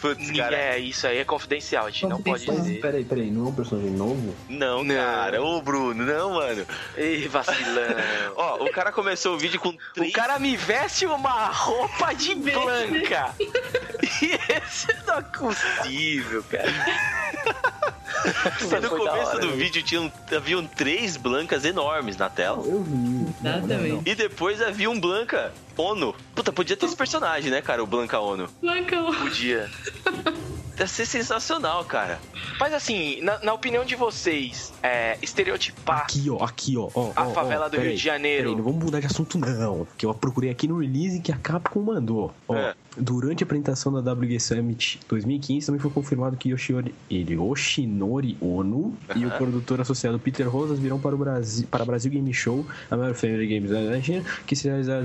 [0.00, 0.56] Putz, cara.
[0.56, 2.80] É, isso aí é confidencial, a gente não pode dizer.
[2.80, 4.34] Peraí, peraí, não é um personagem novo?
[4.48, 4.94] Não, Não.
[4.94, 5.42] cara.
[5.42, 6.66] Ô, Bruno, não, mano.
[6.96, 7.82] Ei, vacilão.
[8.36, 10.12] Ó, o cara começou o vídeo com O três...
[10.12, 13.34] cara me veste uma roupa de Blanca.
[14.22, 16.70] E esse não é possível, cara.
[18.82, 19.56] No começo hora, do né?
[19.56, 22.62] vídeo tinham, haviam três blancas enormes na tela.
[22.66, 23.26] Eu vi.
[23.40, 24.10] Exatamente.
[24.10, 26.14] E depois havia um Blanca Ono.
[26.34, 27.82] Puta, podia ter esse personagem, né, cara?
[27.82, 28.48] O Blanca Ono.
[28.60, 29.70] Blanca, Podia.
[30.76, 32.18] Ia ser sensacional, cara.
[32.58, 36.88] Mas assim, na, na opinião de vocês, é, estereotipar Aqui, ó, aqui, ó.
[36.92, 38.42] ó a ó, favela ó, do Rio de Janeiro.
[38.50, 39.86] Peraí, não vamos mudar de assunto, não.
[39.96, 42.34] Que eu procurei aqui no release que a Capcom mandou.
[42.48, 42.74] Ó, É.
[42.96, 48.94] Durante a apresentação da WG Summit 2015, também foi confirmado que Yoshiori, ele, Yoshinori Ono
[49.16, 52.96] e o produtor associado Peter Rosas virão para o Brasil, para Brasil Game Show, a
[52.96, 55.02] maior Family Games da China, que se realizará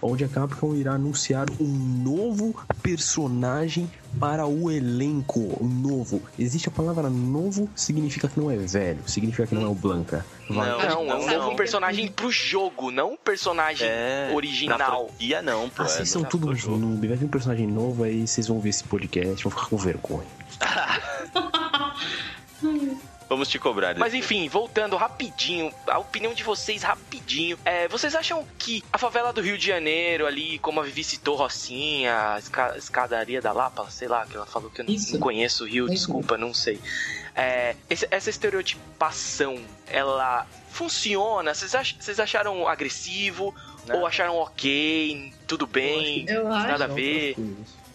[0.00, 5.58] onde a Capcom irá anunciar um novo personagem para o elenco.
[5.62, 6.22] Novo.
[6.38, 10.24] Existe a palavra novo, significa que não é velho, significa que não é o Blanca.
[10.52, 10.68] Vai.
[10.68, 11.56] Não, Não, é um não, novo não.
[11.56, 14.28] personagem pro jogo, não um personagem É.
[14.28, 15.06] Na original.
[15.08, 15.82] franquia, não, pô.
[15.82, 16.76] Ah, é vocês são no- tudo no jogo.
[16.78, 17.08] noob.
[17.08, 20.26] Vai vir um personagem novo, aí vocês vão ver esse podcast, vão ficar com vergonha.
[23.28, 23.96] Vamos te cobrar.
[23.96, 27.58] Mas enfim, voltando rapidinho, a opinião de vocês rapidinho.
[27.64, 31.34] É, vocês acham que a favela do Rio de Janeiro, ali, como a Vivi citou,
[31.34, 35.18] Rocinha, a esca- escadaria da Lapa, sei lá, que ela falou que eu não, não
[35.18, 35.94] conheço o Rio, Isso.
[35.94, 36.78] desculpa, não sei.
[37.34, 37.74] É,
[38.10, 41.54] essa estereotipação, ela funciona?
[41.54, 43.54] Vocês, ach- vocês acharam agressivo?
[43.86, 43.98] Não.
[44.00, 46.66] Ou acharam ok, tudo bem, Eu acho.
[46.68, 47.34] nada a ver?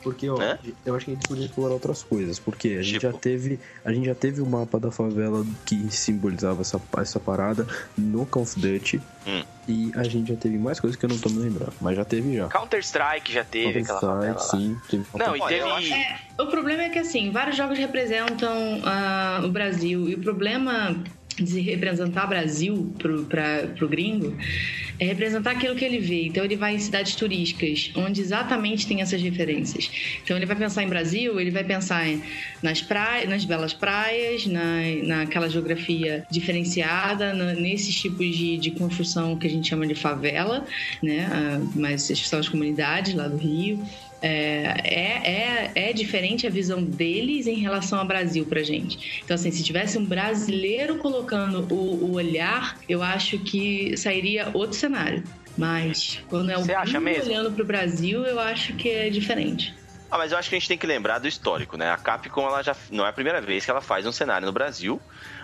[0.07, 0.57] Porque, ó, Né?
[0.85, 2.39] eu acho que a gente podia explorar outras coisas.
[2.39, 3.11] Porque a gente Tipo?
[3.11, 3.59] já teve.
[3.83, 7.67] A gente já teve o mapa da favela que simbolizava essa, essa parada
[7.97, 9.01] no Call of Duty.
[9.27, 9.43] Hum.
[9.67, 11.73] E a gente já teve mais coisas que eu não tô me lembrando.
[11.81, 12.47] Mas já teve já.
[12.47, 14.39] Counter-Strike já teve aquela favela lá.
[14.39, 15.93] sim, teve Não, e teve.
[15.93, 20.07] É, o problema é que, assim, vários jogos representam ah, o Brasil.
[20.07, 20.95] E o problema
[21.39, 22.93] de representar o Brasil
[23.29, 24.35] pra, pro gringo
[24.99, 26.23] é representar aquilo que ele vê.
[26.25, 29.91] Então, ele vai em cidades turísticas, onde exatamente tem essas referências.
[30.23, 32.03] Então, ele vai pensar em Brasil, ele vai pensar
[32.63, 39.37] nas, praias, nas belas praias, na, naquela geografia diferenciada, na- nesses tipos de, de construção
[39.37, 40.65] que a gente chama de favela,
[41.03, 41.27] né?
[41.31, 43.85] Ah, mas são as comunidades lá do Rio.
[44.27, 49.21] É, é, é, é diferente a visão deles em relação ao Brasil pra gente.
[49.23, 54.77] Então, assim, se tivesse um brasileiro colocando o, o olhar, eu acho que sairia outro
[54.77, 55.23] cenário.
[55.57, 56.61] Mas quando é o
[57.25, 59.73] olhando pro Brasil, eu acho que é diferente.
[60.11, 61.89] Ah, mas eu acho que a gente tem que lembrar do histórico, né?
[61.89, 64.53] A Capcom, ela já não é a primeira vez que ela faz um cenário no
[64.53, 65.01] Brasil.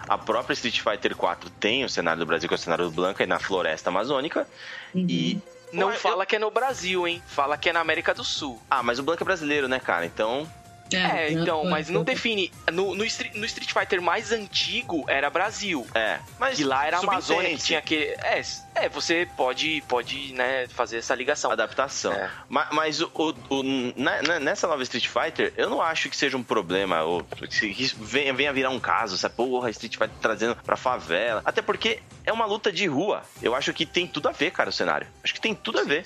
[0.08, 2.92] A própria Street Fighter 4 tem o cenário do Brasil, que é o cenário do
[2.92, 4.48] Blanca, e na floresta amazônica.
[4.94, 5.06] Uhum.
[5.10, 5.42] E.
[5.74, 7.22] Não eu- fala que é no Brasil, hein?
[7.26, 8.62] Fala que é na América do Sul.
[8.70, 10.06] Ah, mas o Blanca é brasileiro, né, cara?
[10.06, 10.50] Então.
[10.92, 12.52] É, então, mas não define.
[12.72, 15.86] No, no, Street, no Street Fighter mais antigo era Brasil.
[15.96, 16.20] É.
[16.40, 16.58] Mas.
[16.58, 18.04] Que lá era a Amazônia que tinha aquele.
[18.06, 18.42] É,
[18.76, 21.52] é, você pode, pode né, fazer essa ligação.
[21.52, 22.14] adaptação.
[22.14, 22.30] É.
[22.50, 23.64] Ma- Mas, o, o- o-
[23.96, 27.94] na- na- nessa nova Street Fighter, eu não acho que seja um problema, ou que
[28.00, 31.42] venha, venha virar um caso, essa porra, Street Fighter trazendo pra favela.
[31.46, 33.24] Até porque é uma luta de rua.
[33.42, 35.08] Eu acho que tem tudo a ver, cara, o cenário.
[35.24, 36.04] Acho que tem tudo a ver.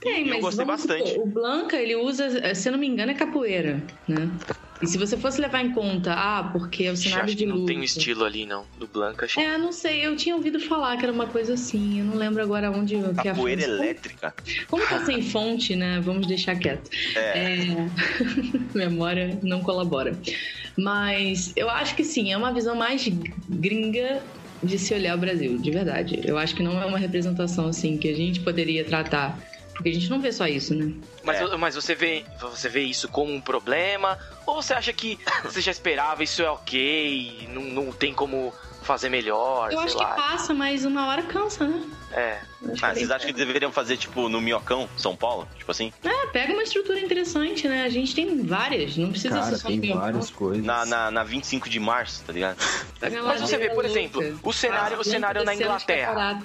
[0.00, 1.10] Tem, E eu mas gostei vamos bastante.
[1.10, 4.30] supor, o Blanca, ele usa, se eu não me engano, é capoeira, né?
[4.80, 7.46] E se você fosse levar em conta, ah, porque é o Acho cenário que de
[7.46, 7.66] não luta.
[7.66, 8.64] tem um estilo ali, não.
[8.78, 11.54] Do Blanca, acho que É, não sei, eu tinha ouvido falar que era uma coisa
[11.54, 13.72] assim, eu não lembro agora onde que é a Capoeira fonte.
[13.72, 14.34] elétrica.
[14.68, 15.98] Como tá sem fonte, né?
[16.00, 16.88] Vamos deixar quieto.
[17.16, 17.38] É.
[17.38, 17.88] É,
[18.72, 20.16] Memória não colabora.
[20.76, 23.04] Mas eu acho que sim, é uma visão mais
[23.48, 24.22] gringa
[24.62, 26.20] de se olhar o Brasil, de verdade.
[26.24, 29.38] Eu acho que não é uma representação assim que a gente poderia tratar.
[29.78, 30.92] Porque a gente não vê só isso, né?
[31.22, 31.56] Mas, É.
[31.56, 34.18] mas você, vê, você vê isso como um problema?
[34.44, 39.08] Ou você acha que você já esperava, isso é ok, não, não tem como fazer
[39.08, 40.10] melhor, Eu sei acho lá.
[40.10, 41.88] que passa, mas uma hora cansa, né?
[42.12, 42.38] É.
[42.82, 45.48] Ah, é vocês acham que deveriam fazer, tipo, no Minhocão, São Paulo?
[45.56, 45.92] Tipo assim?
[46.02, 47.84] É, pega uma estrutura interessante, né?
[47.84, 50.02] A gente tem várias, não precisa Cara, ser só tem minhocão.
[50.02, 50.64] várias coisas.
[50.64, 52.58] Na, na, na 25 de março, tá ligado?
[53.24, 56.42] Mas você vê, por exemplo, o cenário, o cenário na Inglaterra.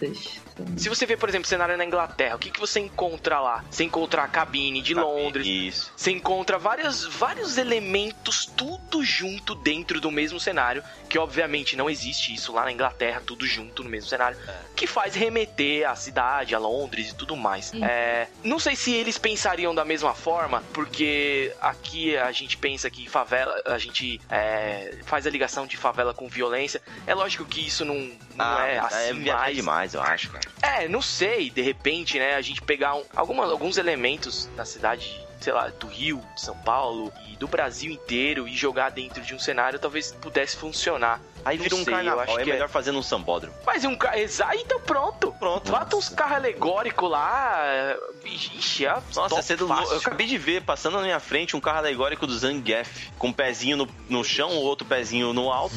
[0.78, 3.66] Se você vê, por exemplo, o cenário na Inglaterra, o que, que você encontra lá?
[3.72, 5.92] Você encontra a cabine de Londres, Isso.
[5.96, 12.34] Você encontra várias, vários elementos, tudo junto dentro do mesmo cenário, que obviamente não existe
[12.34, 14.38] isso lá na Inglaterra, tudo junto no mesmo cenário,
[14.76, 15.53] que faz remeter
[15.86, 17.72] à cidade, a Londres e tudo mais.
[17.82, 23.08] É, não sei se eles pensariam da mesma forma, porque aqui a gente pensa que
[23.08, 26.82] favela, a gente é, faz a ligação de favela com violência.
[27.06, 27.96] É lógico que isso não,
[28.36, 29.56] não é mas assim é mais.
[29.56, 30.48] demais, eu acho, cara.
[30.62, 35.20] É, não sei, de repente, né, a gente pegar um, alguma- alguns elementos da cidade,
[35.40, 39.34] sei lá, do Rio, de São Paulo e do Brasil inteiro e jogar dentro de
[39.36, 41.22] um cenário talvez pudesse funcionar.
[41.46, 42.54] Aí vira um sei, carnaval, acho é que é.
[42.54, 43.54] melhor fazer num sambódromo.
[43.66, 44.18] Mas um carro.
[44.18, 45.34] Exato, então pronto.
[45.40, 45.72] Pronto.
[45.72, 47.96] Bota uns carros alegóricos lá.
[48.24, 49.94] Ixi, é Nossa, é cedo fácil.
[49.94, 53.34] eu acabei de ver, passando na minha frente, um carro alegórico do Zangief, com um
[53.34, 55.76] pezinho no, no chão, o outro pezinho no alto.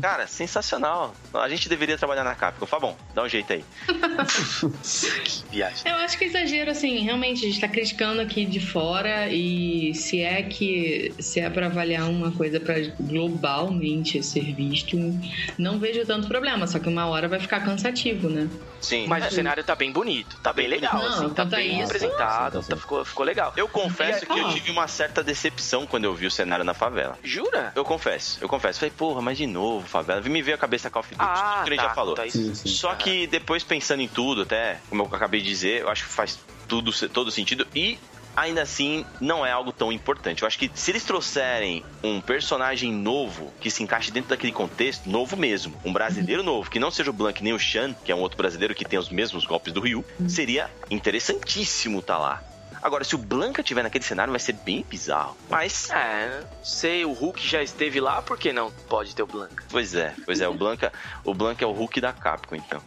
[0.00, 1.14] Cara, sensacional.
[1.34, 2.66] A gente deveria trabalhar na Capcom.
[2.66, 3.64] Fala, bom, dá um jeito aí.
[5.24, 5.90] Que viagem.
[5.90, 9.94] Eu acho que é exagero, assim, realmente, a gente tá criticando aqui de fora e
[9.94, 14.96] se é que se é pra avaliar uma coisa pra globalmente ser visto,
[15.58, 18.48] não vejo tanto problema, só que uma hora vai ficar cansativo, né?
[18.80, 19.06] Sim.
[19.08, 21.84] Mas o cenário tá bem bonito, tá bem legal, Não, assim, tá a bem isso,
[21.86, 23.52] apresentado, tá- ficou, ficou legal.
[23.56, 24.52] Eu confesso que eu Ah.
[24.52, 27.18] tive uma certa decepção quando eu vi o cenário na favela.
[27.24, 27.72] Jura?
[27.74, 28.78] Eu confesso, eu confesso.
[28.78, 30.20] Falei, porra, mas de novo, favela.
[30.20, 32.14] Me veio a cabeça Call of Duty, Ah, que gente tá, já falou.
[32.14, 32.38] tá isso.
[32.38, 32.68] Sim, sim.
[32.68, 36.10] Só que depois pensando em tudo, até como eu acabei de dizer, eu acho que
[36.12, 37.98] faz tudo todo sentido e
[38.38, 40.42] ainda assim não é algo tão importante.
[40.42, 45.08] Eu acho que se eles trouxerem um personagem novo que se encaixe dentro daquele contexto,
[45.08, 48.14] novo mesmo, um brasileiro novo, que não seja o Blank nem o Shan, que é
[48.14, 52.42] um outro brasileiro que tem os mesmos golpes do Ryu, seria interessantíssimo tá lá.
[52.80, 55.36] Agora, se o Blanca tiver naquele cenário, vai ser bem bizarro.
[55.50, 59.64] Mas, É, sei, o Hulk já esteve lá, por que não pode ter o Blanca?
[59.68, 60.92] pois é, pois é, o Blanca,
[61.24, 62.80] o Blanca é o Hulk da Capcom, então.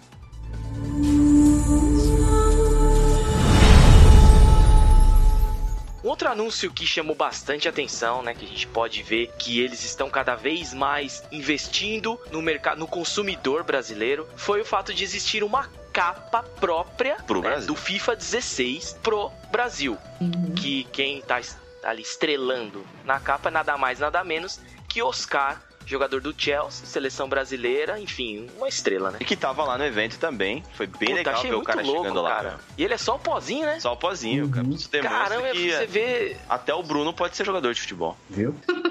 [6.11, 10.09] Outro anúncio que chamou bastante atenção, né, que a gente pode ver que eles estão
[10.09, 15.69] cada vez mais investindo no mercado, no consumidor brasileiro, foi o fato de existir uma
[15.93, 20.53] capa própria Pro né, do FIFA 16 pro Brasil, Uhum.
[20.55, 21.41] que quem tá
[21.81, 25.59] tá ali estrelando na capa, nada mais, nada menos que Oscar,
[25.91, 29.17] jogador do Chelsea, seleção brasileira, enfim, uma estrela, né?
[29.21, 30.63] E que tava lá no evento também.
[30.73, 32.35] Foi bem Puta, legal achei ver o cara louco, chegando lá.
[32.35, 32.59] cara.
[32.77, 33.79] E ele é só o pozinho, né?
[33.79, 34.67] Só o pozinho, cara.
[34.69, 36.37] Isso demonstra Caramba, que você vê.
[36.49, 38.17] até o Bruno pode ser jogador de futebol.
[38.29, 38.55] Viu?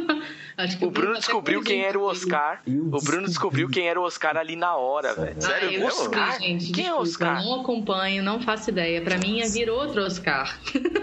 [0.57, 2.03] Acho que O Bruno descobriu quem era o.
[2.03, 2.61] Oscar.
[2.67, 5.35] O Bruno descobriu quem era o Oscar ali na hora, velho.
[5.39, 6.39] Ah, Sério descobri, Oscar?
[6.39, 6.73] gente.
[6.73, 7.39] Quem é desculpa, Oscar?
[7.43, 9.01] eu Não acompanho, não faço ideia.
[9.01, 10.55] Pra mim, vir outro Oscar.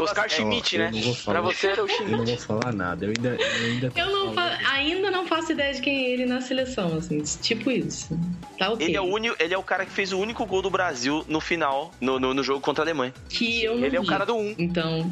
[0.00, 0.28] Oscar.
[0.28, 0.90] Schmidt, né?
[1.24, 2.46] Pra você era o Eu não Schmidt.
[2.46, 3.04] vou falar nada.
[3.04, 3.28] Eu ainda.
[3.42, 4.66] Eu, ainda tô Eu não falando.
[4.76, 7.18] Ainda não faço ideia de quem é ele na seleção, assim.
[7.42, 8.18] Tipo isso.
[8.58, 8.86] Tá ok.
[8.86, 11.24] Ele é, o uni- ele é o cara que fez o único gol do Brasil
[11.28, 13.12] no final, no, no, no jogo contra a Alemanha.
[13.28, 14.08] Que eu não Ele é o vi.
[14.08, 14.54] cara do 1.
[14.58, 15.08] Então,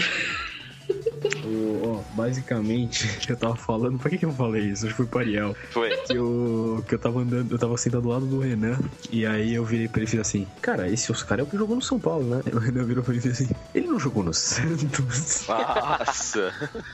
[1.45, 3.99] O- ó, basicamente, eu tava falando.
[3.99, 4.87] Por que, que eu falei isso?
[4.87, 5.57] Acho que foi pro Ariel.
[5.71, 5.91] Foi.
[5.97, 8.79] Que eu, que eu tava andando, eu tava sentado do lado do Renan.
[9.11, 11.57] E aí eu virei pra ele e fiz assim: Cara, esse Oscar é o que
[11.57, 12.43] jogou no São Paulo, né?
[12.53, 15.47] O Renan virou pra mim e fez assim: Ele não jogou no Santos.
[15.49, 16.53] Nossa.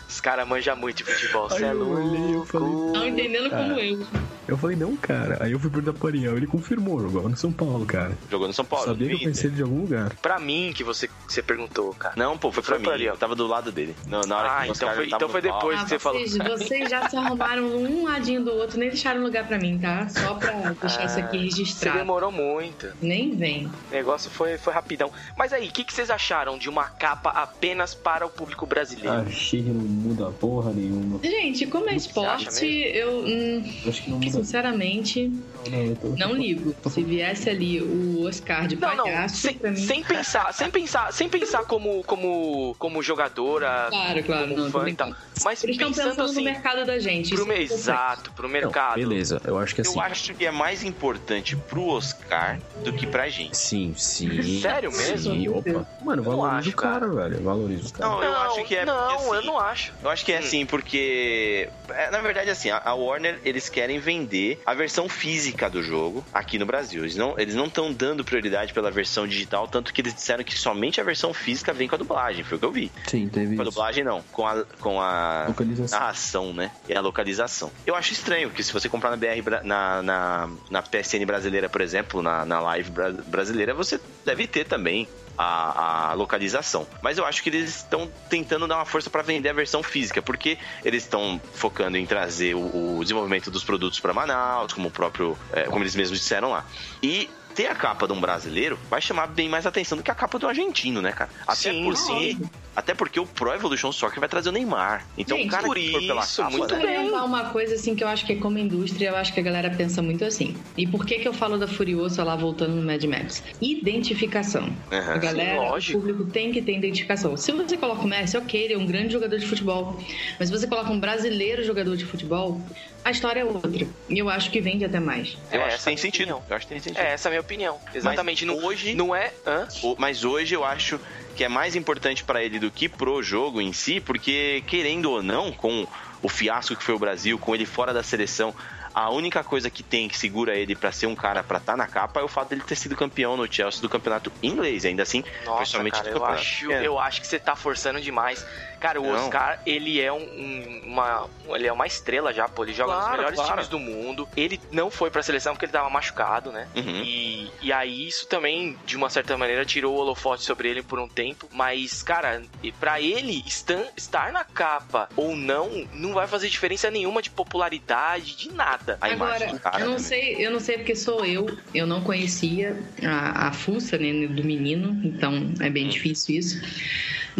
[0.08, 1.48] Os caras manjam muito de futebol.
[1.48, 2.92] Você é eu olhei, eu falei, louco.
[2.98, 3.84] não entendendo como Cara.
[3.84, 4.06] eu.
[4.50, 5.38] Eu falei, não, cara.
[5.40, 8.12] Aí eu fui perguntar pro Ariel, ele confirmou, jogava no São Paulo, cara.
[8.30, 8.84] Jogou no São Paulo.
[8.86, 10.14] Sabia que eu conhecia ele de algum lugar.
[10.20, 12.14] Pra mim, que você, que você perguntou, cara.
[12.16, 13.06] Não, pô, foi, Foi pra pra mim.
[13.06, 13.12] ó.
[13.12, 13.94] Eu tava do lado dele.
[14.06, 15.78] Não, na hora Ah, que então Oscar foi- então foi depois.
[15.80, 16.20] Ah, que você falou.
[16.20, 20.08] vocês, vocês já se arrumaram um ladinho do outro, nem deixaram lugar pra mim, tá?
[20.08, 21.98] Só pra deixar isso aqui Você registrado.
[21.98, 22.88] demorou muito.
[23.00, 23.66] Nem vem.
[23.66, 25.10] O negócio foi, foi rapidão.
[25.36, 29.20] Mas aí, o que, que vocês acharam de uma capa apenas para o público brasileiro?
[29.26, 31.20] Achei que não muda porra nenhuma.
[31.22, 34.39] Gente, como é Você esporte, eu, hum, Acho que não muda.
[34.44, 35.30] Sinceramente,
[35.70, 36.74] Não, não, tô- não ligo.
[36.88, 39.76] Se viesse ali o Oscar de Não, não, palhaço, sem, pra mim...
[39.76, 44.70] sem pensar, sem pensar, sem pensar como, como, como jogadora, Claro, claro, como não, tô
[44.78, 45.12] fã e tal.
[45.44, 47.34] Mas Eles estão pensando pensando no assim, mercado da gente.
[47.34, 48.94] pro é exato, pro Não, mercado.
[48.94, 49.94] beleza, eu acho que assim.
[49.94, 53.56] Eu acho que é mais importante pro Oscar do que pra gente.
[53.56, 54.60] Sim, sim.
[54.60, 55.32] Sério mesmo?
[55.34, 55.86] Sim, opa.
[56.02, 57.42] Mano, Não valoriza acho, o cara, velho.
[57.42, 58.08] Valoriza o cara.
[58.10, 59.92] Não, eu acho que é Não, porque, assim, eu não acho.
[60.02, 60.38] Eu acho que é Hum.
[60.40, 61.68] assim, porque.
[61.90, 64.19] é, na verdade, assim, a a Warner, eles querem vender
[64.66, 67.02] a versão física do jogo aqui no Brasil.
[67.02, 70.56] Eles não eles não estão dando prioridade pela versão digital, tanto que eles disseram que
[70.58, 72.90] somente a versão física vem com a dublagem, foi o que eu vi.
[73.06, 73.56] Sim, teve.
[73.56, 75.46] Com a dublagem, não, com a, com a
[75.90, 76.70] narração, né?
[76.88, 77.70] E a localização.
[77.86, 81.80] Eu acho estranho, porque se você comprar na BR, na, na, na PSN brasileira, por
[81.80, 85.08] exemplo, na, na live bra- brasileira, você deve ter também
[85.38, 86.86] a, a localização.
[87.02, 90.20] Mas eu acho que eles estão tentando dar uma força para vender a versão física,
[90.20, 94.90] porque eles estão focando em trazer o, o desenvolvimento dos produtos para Manaus, como o
[94.90, 96.64] próprio, é, como eles mesmos disseram lá.
[97.02, 100.14] E ter a capa de um brasileiro vai chamar bem mais atenção do que a
[100.14, 101.30] capa do argentino, né, cara?
[101.46, 102.40] Até Sim, por sim.
[102.74, 105.04] até porque o Pro Evolution Soccer vai trazer o Neymar.
[105.18, 106.86] Então Gente, o cara por que for pela isso, capa, muito né?
[106.86, 107.04] Bem.
[107.04, 109.42] levar uma coisa assim que eu acho que é como indústria, eu acho que a
[109.42, 110.56] galera pensa muito assim.
[110.76, 113.42] E por que que eu falo da Furiosa lá voltando no Mad Max?
[113.60, 114.72] Identificação.
[114.92, 115.14] Aham.
[115.14, 115.98] A galera, Sim, o lógico.
[116.00, 117.36] público tem que ter identificação.
[117.36, 120.00] Se você coloca o Messi, ok, ele é um grande jogador de futebol.
[120.38, 122.60] Mas se você coloca um brasileiro jogador de futebol,
[123.04, 123.86] a história é outra.
[124.08, 125.36] E eu acho que vende até mais.
[125.50, 126.42] Eu É, acho que tem é minha sentido.
[126.48, 127.00] Eu acho que tem sentido.
[127.02, 127.80] É, essa é a minha opinião.
[127.94, 128.44] Exatamente.
[128.46, 129.32] Mas não, hoje- não é.
[129.46, 129.66] Hã?
[129.98, 131.00] Mas hoje eu acho
[131.36, 135.22] que é mais importante pra ele do que pro jogo em si, porque querendo ou
[135.22, 135.86] não, com
[136.22, 138.54] o fiasco que foi o Brasil, com ele fora da seleção,
[138.92, 141.86] a única coisa que tem que segura ele pra ser um cara pra estar na
[141.86, 145.22] capa é o fato dele ter sido campeão no Chelsea do campeonato inglês, ainda assim,
[145.44, 146.84] Nossa, principalmente cara, do eu acho, pequeno.
[146.84, 148.44] eu acho que você tá forçando demais.
[148.80, 149.12] Cara, o Não.
[149.26, 152.64] Oscar, ele é um, um- uma, ele é uma estrela já, pô.
[152.64, 153.52] Ele joga nos Claro, melhores claro.
[153.52, 154.26] times do mundo.
[154.36, 156.66] Ele não foi pra seleção porque ele tava machucado, né?
[156.74, 157.02] Uhum.
[157.04, 160.98] E, e aí isso também, de uma certa maneira, tirou o holofote sobre ele por
[160.98, 161.46] um tempo.
[161.52, 166.90] Mas, cara, e pra ele estar, estar na capa ou não, não vai fazer diferença
[166.90, 168.96] nenhuma de popularidade, de nada.
[169.00, 170.08] A imagem Agora, do cara eu não também.
[170.08, 174.42] sei, eu não sei porque sou eu, eu não conhecia a, a fuça né, do
[174.42, 175.72] menino, então é Hum.
[175.72, 176.60] bem difícil isso.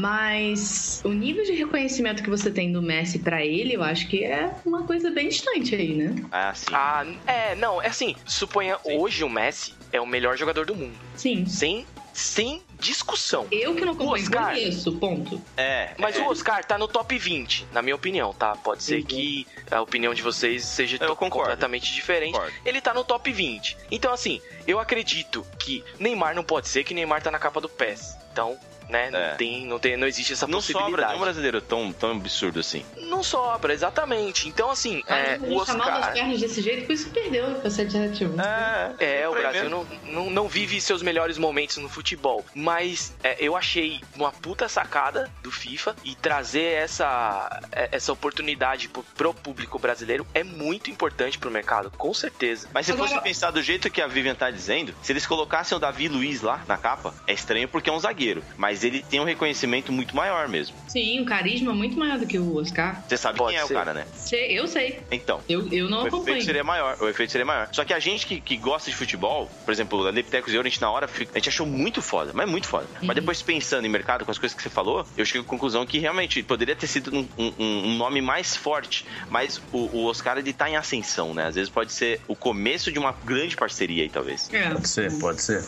[0.01, 4.25] Mas o nível de reconhecimento que você tem do Messi pra ele, eu acho que
[4.25, 6.15] é uma coisa bem distante aí, né?
[6.33, 6.73] Ah, sim.
[6.73, 8.97] Ah, é, não, é assim, suponha Sim.
[8.99, 10.97] hoje o Messi é o melhor jogador do mundo.
[11.17, 11.45] Sim.
[11.47, 13.47] Sem, sem discussão.
[13.53, 14.55] Eu que não acompanho, Oscar.
[14.55, 15.41] conheço, ponto.
[15.57, 15.91] É.
[15.99, 18.57] Mas é, o Oscar tá no top 20, na minha opinião, tá?
[18.57, 19.05] Pode ser Uhum.
[19.05, 21.31] que a opinião de vocês seja concordo.
[21.31, 22.33] completamente diferente.
[22.33, 22.55] Concordo.
[22.65, 23.77] Ele tá no top 20.
[23.91, 27.69] Então, assim, eu acredito que Neymar não pode ser que Neymar tá na capa do
[27.69, 28.17] PES.
[28.33, 28.57] Então,
[28.91, 29.35] né, não, É.
[29.37, 31.13] tem, não, tem, não existe essa Não sobra possibilidade.
[31.13, 32.85] nenhum brasileiro tão, tão absurdo assim.
[32.99, 34.49] Não sobra, exatamente.
[34.49, 36.13] Então, assim, é, Mas o a chamar das Oscar...
[36.15, 38.41] pernas desse jeito, por isso que perdeu pra 771.
[38.41, 42.45] É, É, o por aí Brasil não, não, não vive seus melhores momentos no futebol.
[42.55, 48.89] Mas é, eu achei uma puta sacada do FIFA e trazer essa, é, essa oportunidade
[48.89, 52.69] pro, pro público brasileiro é muito importante pro mercado, com certeza.
[52.73, 55.77] Mas se Agora- fosse pensar do jeito que a Vivian tá dizendo, se eles colocassem
[55.77, 58.43] o Davi Luiz lá na capa, é estranho porque é um zagueiro.
[58.57, 60.75] Mas Mas ele tem um reconhecimento muito maior mesmo.
[60.89, 63.05] Sim, um carisma muito maior do que o Oscar.
[63.07, 63.75] Você sabe Pode quem é ser.
[63.75, 64.07] o cara, né?
[64.15, 65.01] Sei- Eu sei.
[65.11, 65.43] Então.
[65.47, 66.43] Eu, eu não O efeito acompanho.
[66.43, 67.69] seria maior, o efeito seria maior.
[67.73, 70.63] Só que a gente que, que gosta de futebol, por exemplo, a Leptecos e eu,
[70.63, 72.87] a gente na hora, a gente achou muito foda, mas muito foda.
[73.03, 75.85] Mas depois pensando em mercado, com as coisas que você falou, eu cheguei à conclusão
[75.85, 80.39] que realmente poderia ter sido um, um- um nome mais forte, mas o, o Oscar
[80.39, 81.47] ele tá em ascensão, né?
[81.49, 84.49] Às vezes pode ser o começo de uma grande parceria aí, talvez.
[84.55, 84.71] É.
[84.71, 85.63] Pode ser, pode ser.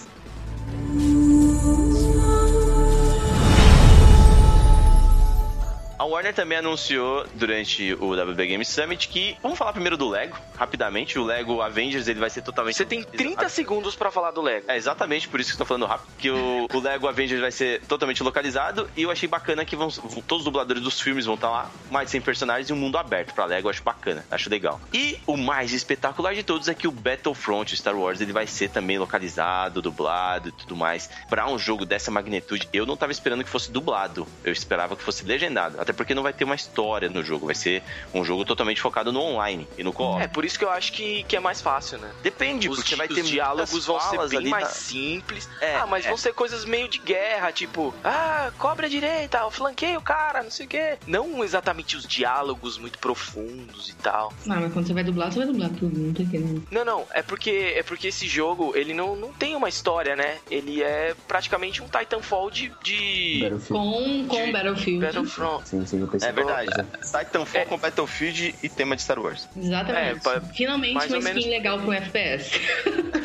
[6.12, 9.36] Warner também anunciou durante o WB Game Summit que.
[9.42, 11.18] Vamos falar primeiro do Lego, rapidamente.
[11.18, 12.76] O Lego Avengers ele vai ser totalmente.
[12.76, 14.66] Você tem 30 segundos pra falar do Lego.
[14.68, 16.10] É exatamente por isso que eu tô falando rápido.
[16.18, 18.90] Que o, o Lego Avengers vai ser totalmente localizado.
[18.94, 21.70] E eu achei bacana que vão, todos os dubladores dos filmes vão estar lá.
[21.90, 23.68] Mais de 100 personagens e um mundo aberto pra Lego.
[23.68, 24.78] Eu acho bacana, acho legal.
[24.92, 28.68] E o mais espetacular de todos é que o Battlefront Star Wars ele vai ser
[28.68, 31.08] também localizado, dublado e tudo mais.
[31.30, 34.26] Pra um jogo dessa magnitude, eu não tava esperando que fosse dublado.
[34.44, 35.80] Eu esperava que fosse legendado.
[35.80, 37.46] Até porque não vai ter uma história no jogo.
[37.46, 37.82] Vai ser
[38.12, 40.22] um jogo totalmente focado no online e no co-op.
[40.22, 42.10] É por isso que eu acho que, que é mais fácil, né?
[42.22, 45.48] Depende, Os, porque vai os ter diálogos vão ser bem mais na- simples.
[45.60, 46.08] É, ah, mas é.
[46.08, 50.42] vão ser coisas meio de guerra, tipo, ah, cobre a direita, eu flanqueio o cara,
[50.42, 50.98] não sei o quê.
[51.06, 54.32] Não exatamente os diálogos muito profundos e tal.
[54.46, 56.62] Não, mas quando você vai dublar, você vai dublar tudo, não tem que não.
[56.70, 60.38] Não, não, é porque é porque esse jogo, ele não, não tem uma história, né?
[60.50, 63.68] Ele é praticamente um Titanfall de, de Battlefield.
[63.72, 65.04] Com, com De- Battlefield.
[65.06, 65.68] Battlefront.
[65.68, 66.28] Sim, sim, eu pensei.
[66.28, 66.70] É verdade.
[67.02, 67.64] Titanfall É.
[67.64, 69.48] com Battlefield e tema de Star Wars.
[69.56, 70.18] Exatamente.
[70.18, 72.50] É, pa- Finalmente mais uma ou skin menos- legal com FPS.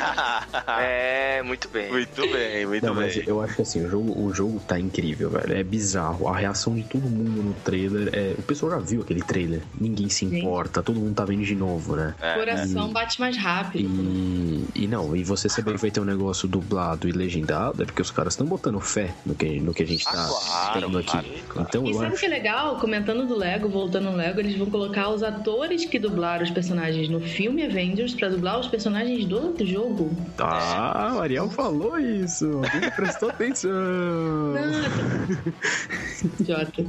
[0.80, 1.90] É, muito bem.
[1.90, 3.24] muito bem, muito Não, mas bem.
[3.26, 5.52] eu acho que assim, o jogo, o jogo tá incrível, velho.
[5.56, 6.28] É bizarro.
[6.28, 8.34] A reação de todo mundo no trailer é.
[8.38, 9.62] O pessoal já viu aquele trailer.
[9.80, 10.38] Ninguém se Sim.
[10.38, 12.14] importa, todo mundo tá vendo de novo, né?
[12.20, 13.88] É, Coração bate mais rápido.
[13.88, 17.86] E, e não, e você saber que vai ter um negócio dublado e legendado é
[17.86, 20.80] porque os caras estão botando fé no que, no que a gente tá Ah, claro,
[20.86, 21.10] tendo aqui.
[21.10, 21.68] claro, claro.
[21.68, 22.20] Então E sabe o acho.
[22.20, 22.47] que é legal?
[22.80, 27.08] Comentando do Lego, voltando no Lego, eles vão colocar os atores que dublaram os personagens
[27.08, 30.10] no filme Avengers pra dublar os personagens do jogo.
[30.38, 32.46] Ah, o Ariel falou isso.
[32.46, 33.70] Alguém prestou atenção.
[36.40, 36.84] Idiota.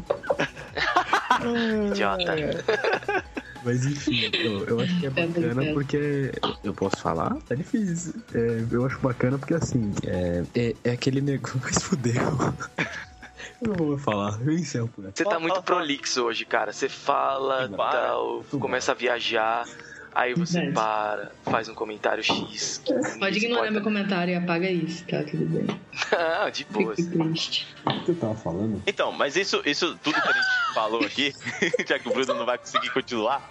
[1.91, 3.23] Idiota.
[3.65, 5.73] Mas enfim, eu, eu acho que é Tá bacana brincando.
[5.73, 6.31] porque.
[6.63, 7.35] Eu posso falar?
[7.47, 8.13] Tá difícil.
[8.33, 11.59] É, eu acho bacana porque assim, é, é, é aquele negócio.
[11.63, 12.53] Mas fudeu.
[13.61, 15.03] Eu não vou falar, eu encerro por.
[15.03, 16.71] Você tá muito prolixo hoje, cara.
[16.71, 17.91] Você fala, Para.
[18.07, 19.67] tal, começa a viajar,
[20.15, 20.75] aí você Verdade.
[20.75, 22.81] para, faz um comentário X.
[23.19, 23.71] Pode ignorar importa.
[23.71, 25.23] meu comentário e apaga isso, tá?
[25.23, 25.67] Tudo bem.
[26.11, 26.95] Não, de boa.
[26.95, 27.67] Fico triste.
[27.85, 28.81] O que eu tava falando?
[28.87, 31.33] Então, mas isso, isso tudo que a gente falou aqui,
[31.85, 33.45] já que o Bruno não vai conseguir continuar,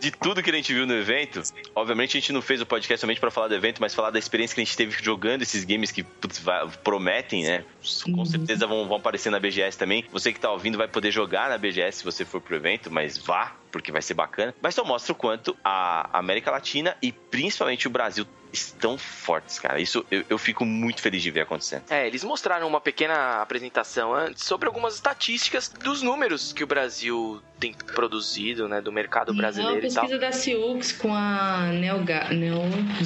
[0.00, 1.42] de tudo que a gente viu no evento,
[1.74, 4.18] obviamente a gente não fez o podcast somente pra falar do evento, mas falar da
[4.18, 6.42] experiência que a gente teve jogando esses games que putz,
[6.82, 7.64] prometem, né?
[8.04, 8.24] Com Uhum.
[8.24, 10.04] certeza vão, vão aparecer na BGS também.
[10.12, 13.16] Você que tá ouvindo vai poder jogar na BGS se você for pro evento, mas
[13.18, 14.54] vá, porque vai ser bacana.
[14.60, 19.80] Mas só mostra o quanto a América Latina e principalmente o Brasil estão fortes, cara.
[19.80, 21.84] Isso eu, eu fico muito feliz de ver acontecendo.
[21.88, 27.40] É, eles mostraram uma pequena apresentação antes sobre algumas estatísticas dos números que o Brasil
[27.60, 29.86] tem produzido, né, do mercado Uma brasileiro.
[29.94, 32.62] Pesquisa da Ciux com a Neoga, Neo,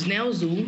[0.07, 0.67] Neozul.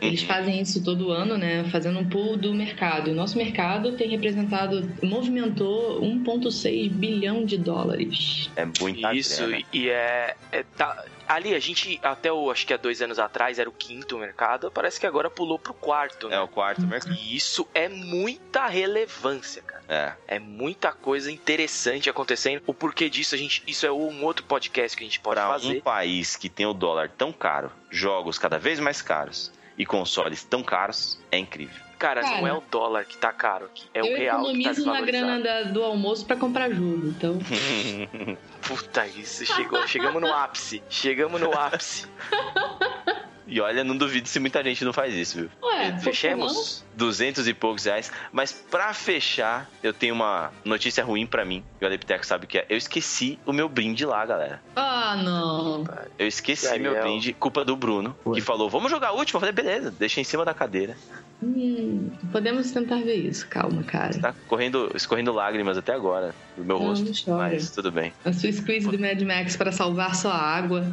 [0.00, 1.62] Eles fazem isso todo ano, né?
[1.70, 3.08] Fazendo um pool do mercado.
[3.08, 8.50] E o nosso mercado tem representado, movimentou 1,6 bilhão de dólares.
[8.56, 9.62] É muita Isso, grana.
[9.72, 13.60] e é, é tá- ali a gente até o acho que há dois anos atrás
[13.60, 16.34] era o quinto mercado, parece que agora pulou pro quarto, né?
[16.36, 17.14] É o quarto mercado.
[17.14, 19.81] E isso é muita relevância, cara.
[19.88, 20.12] É.
[20.26, 22.62] É muita coisa interessante acontecendo.
[22.66, 25.48] O porquê disso, a gente, isso é um outro podcast que a gente pode Para
[25.48, 25.82] um fazer.
[25.82, 30.62] país que tem o dólar tão caro, jogos cada vez mais caros e consoles tão
[30.62, 31.80] caros, é incrível.
[31.98, 34.44] Cara, não Cara, é o dólar que tá caro aqui, é eu o real que
[34.64, 37.06] tá economizo na grana da- do almoço pra comprar jogo.
[37.08, 37.38] Então,
[38.66, 40.82] Puta, isso chegou, chegamos no ápice.
[40.88, 42.06] Chegamos no ápice.
[43.52, 45.50] e olha, não duvido se muita gente não faz isso, viu?
[45.62, 45.98] ué?
[45.98, 46.84] Fechemos?
[46.96, 48.10] 200 e poucos reais.
[48.32, 51.62] Mas pra fechar, eu tenho uma notícia ruim pra mim.
[51.80, 52.66] E o Alepteco sabe o que é.
[52.68, 54.62] Eu esqueci o meu brinde lá, galera.
[54.74, 55.84] Ah, não.
[56.18, 56.92] Eu esqueci Ariel.
[56.92, 58.36] meu brinde, culpa do Bruno, Ué.
[58.36, 59.36] que falou: vamos jogar a última.
[59.36, 60.96] Eu falei: beleza, deixa em cima da cadeira.
[61.42, 63.46] Hum, podemos tentar ver isso.
[63.48, 64.18] Calma, cara.
[64.18, 67.30] Tá correndo, escorrendo lágrimas até agora do meu Não, rosto.
[67.30, 67.38] não.
[67.38, 68.12] Mas tudo bem.
[68.24, 70.84] A sua squeeze do Mad Max para salvar sua água.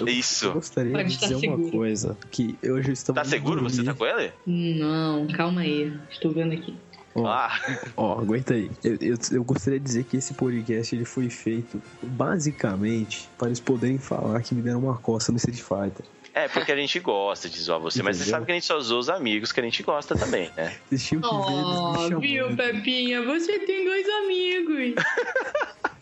[0.00, 0.52] Eu Isso.
[0.52, 1.70] gostaria Pode de dizer uma seguro.
[1.70, 2.16] coisa.
[2.30, 3.20] Que eu já estava.
[3.20, 3.62] Tá seguro?
[3.62, 4.32] Você tá com ele?
[4.46, 5.92] Não, calma aí.
[6.10, 6.74] Estou vendo aqui.
[7.16, 7.52] Ó, Ah,
[7.96, 8.68] ó, aguenta aí.
[8.82, 13.60] Eu, eu, eu gostaria de dizer que esse podcast ele foi feito basicamente para eles
[13.60, 16.04] poderem falar que me deram uma coça no Street Fighter.
[16.34, 18.80] É, porque a gente gosta de zoar você, mas você sabe que a gente só
[18.80, 20.74] zoa os amigos que a gente gosta também, né?
[20.90, 23.22] Vocês tinham que ver eles me Oh, viu, Pepinha?
[23.22, 24.94] Você tem dois amigos.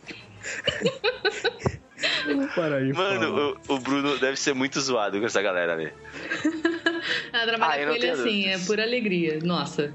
[2.26, 2.82] De falar.
[2.94, 5.92] Mano, o, o Bruno deve ser muito zoado com essa galera, velho.
[7.32, 8.62] Ela Ah, trabalha eu com ele assim, dúvidas.
[8.62, 9.38] é por alegria.
[9.42, 9.94] Nossa.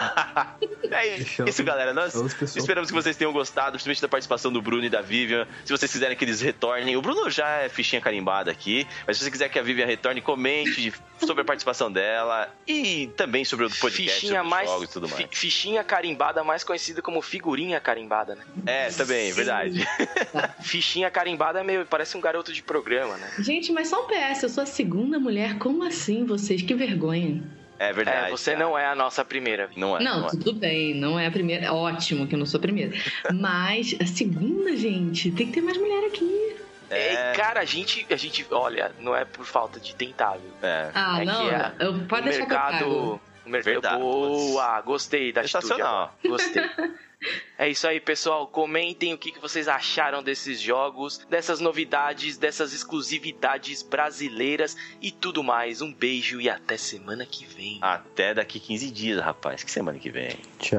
[0.92, 1.94] É isso, galera.
[1.94, 2.12] Nós
[2.56, 5.46] esperamos que vocês tenham gostado, principalmente da participação do Bruno e da Vivian.
[5.64, 9.22] Se vocês quiserem que eles retornem, o Bruno já é fichinha carimbada aqui, mas se
[9.24, 10.92] você quiser que a Vivian retorne, comente
[11.24, 14.68] sobre a participação dela e também sobre o podcast, Fichinha sobre os mais.
[14.68, 15.22] jogos e tudo mais.
[15.22, 18.42] fi- Fichinha carimbada, mais conhecida como figurinha carimbada, né?
[18.66, 19.86] É, também, verdade.
[20.60, 21.86] Fichinha carimbada é meio.
[21.86, 23.30] Parece um garoto de programa, né?
[23.38, 25.56] Gente, mas só um PS, eu sou a segunda mulher.
[25.58, 26.62] Como assim, vocês?
[26.62, 27.42] Que vergonha.
[27.80, 28.26] É verdade.
[28.26, 28.62] É, você cara.
[28.64, 29.70] não é a nossa primeira.
[29.74, 30.02] Não é.
[30.02, 30.30] Não, não é.
[30.32, 31.64] tudo bem, não é a primeira.
[31.66, 32.92] É ótimo que eu não sou a primeira.
[33.32, 36.56] Mas a segunda, gente, tem que ter mais mulher aqui.
[36.90, 38.46] É, cara, a gente, a gente.
[38.50, 40.50] Olha, não é por falta de tentar, viu?
[40.62, 40.90] É.
[40.94, 42.72] Ah, É não, que a- eu, pode o deixar que eu pago.
[42.72, 43.20] mercado.
[43.46, 43.72] O mercado.
[43.72, 43.98] Verdade.
[44.00, 45.62] Boa, gostei da atitude.
[45.62, 46.14] Sensacional.
[46.22, 46.42] agora.
[46.42, 46.62] Gostei.
[47.58, 48.46] É isso aí, pessoal.
[48.46, 55.82] Comentem o que vocês acharam desses jogos, dessas novidades, dessas exclusividades brasileiras e tudo mais.
[55.82, 57.78] Um beijo e até semana que vem.
[57.82, 59.62] Até daqui 15 dias, rapaz.
[59.62, 60.38] Que semana que vem.
[60.58, 60.78] Tchau.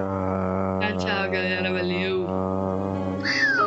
[0.80, 1.72] Tchau, tchau, galera.
[1.72, 2.28] Valeu.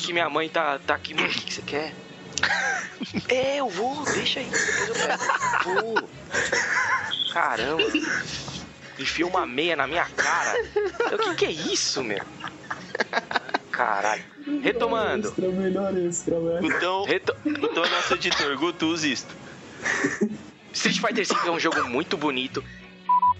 [0.00, 0.06] Tivemos.
[0.06, 1.14] que minha mãe tá, tá aqui.
[1.14, 1.94] O que, que você quer?
[3.28, 4.50] é, eu vou, deixa aí.
[5.66, 5.82] Eu.
[5.82, 6.08] Vou.
[7.32, 7.82] Caramba.
[8.98, 10.54] Enfia uma meia na minha cara.
[11.12, 12.22] O que, que é isso, meu?
[13.70, 14.22] Caralho.
[14.62, 15.28] Retomando.
[15.28, 16.66] Extra, melhor extra, velho.
[16.66, 17.34] Então, Reto...
[17.44, 19.34] então nosso editor, Guto, usa isto.
[20.72, 22.62] Street Fighter V é um jogo muito bonito.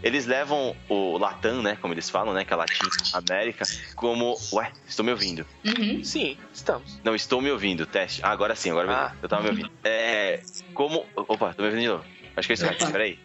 [0.02, 1.76] Eles levam o Latam, né?
[1.80, 2.44] Como eles falam, né?
[2.44, 2.74] Que é Latin
[3.12, 4.36] América, como.
[4.52, 5.46] Ué, estou me ouvindo.
[5.64, 6.02] Uhum.
[6.02, 7.00] Sim, estamos.
[7.04, 8.20] Não, estou me ouvindo, teste.
[8.24, 9.16] Ah, agora sim, agora Ah.
[9.22, 9.70] eu tava me ouvindo.
[9.84, 10.40] É.
[10.74, 11.06] Como.
[11.14, 12.04] Opa, tô me ouvindo de novo.
[12.36, 12.92] Acho que é isso aqui, Opa.
[12.92, 13.18] peraí.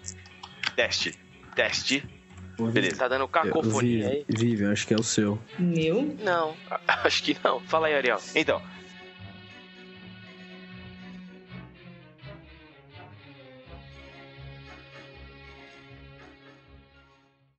[0.76, 1.16] Teste.
[1.56, 2.04] Teste.
[2.60, 2.98] Beleza.
[2.98, 4.26] Tá dando cacofonia aí?
[4.28, 5.40] Vivian, acho que é o seu.
[5.60, 6.16] Meu?
[6.24, 6.56] Não,
[6.88, 7.60] acho que não.
[7.62, 8.20] Fala aí, Ariel.
[8.36, 8.62] Então,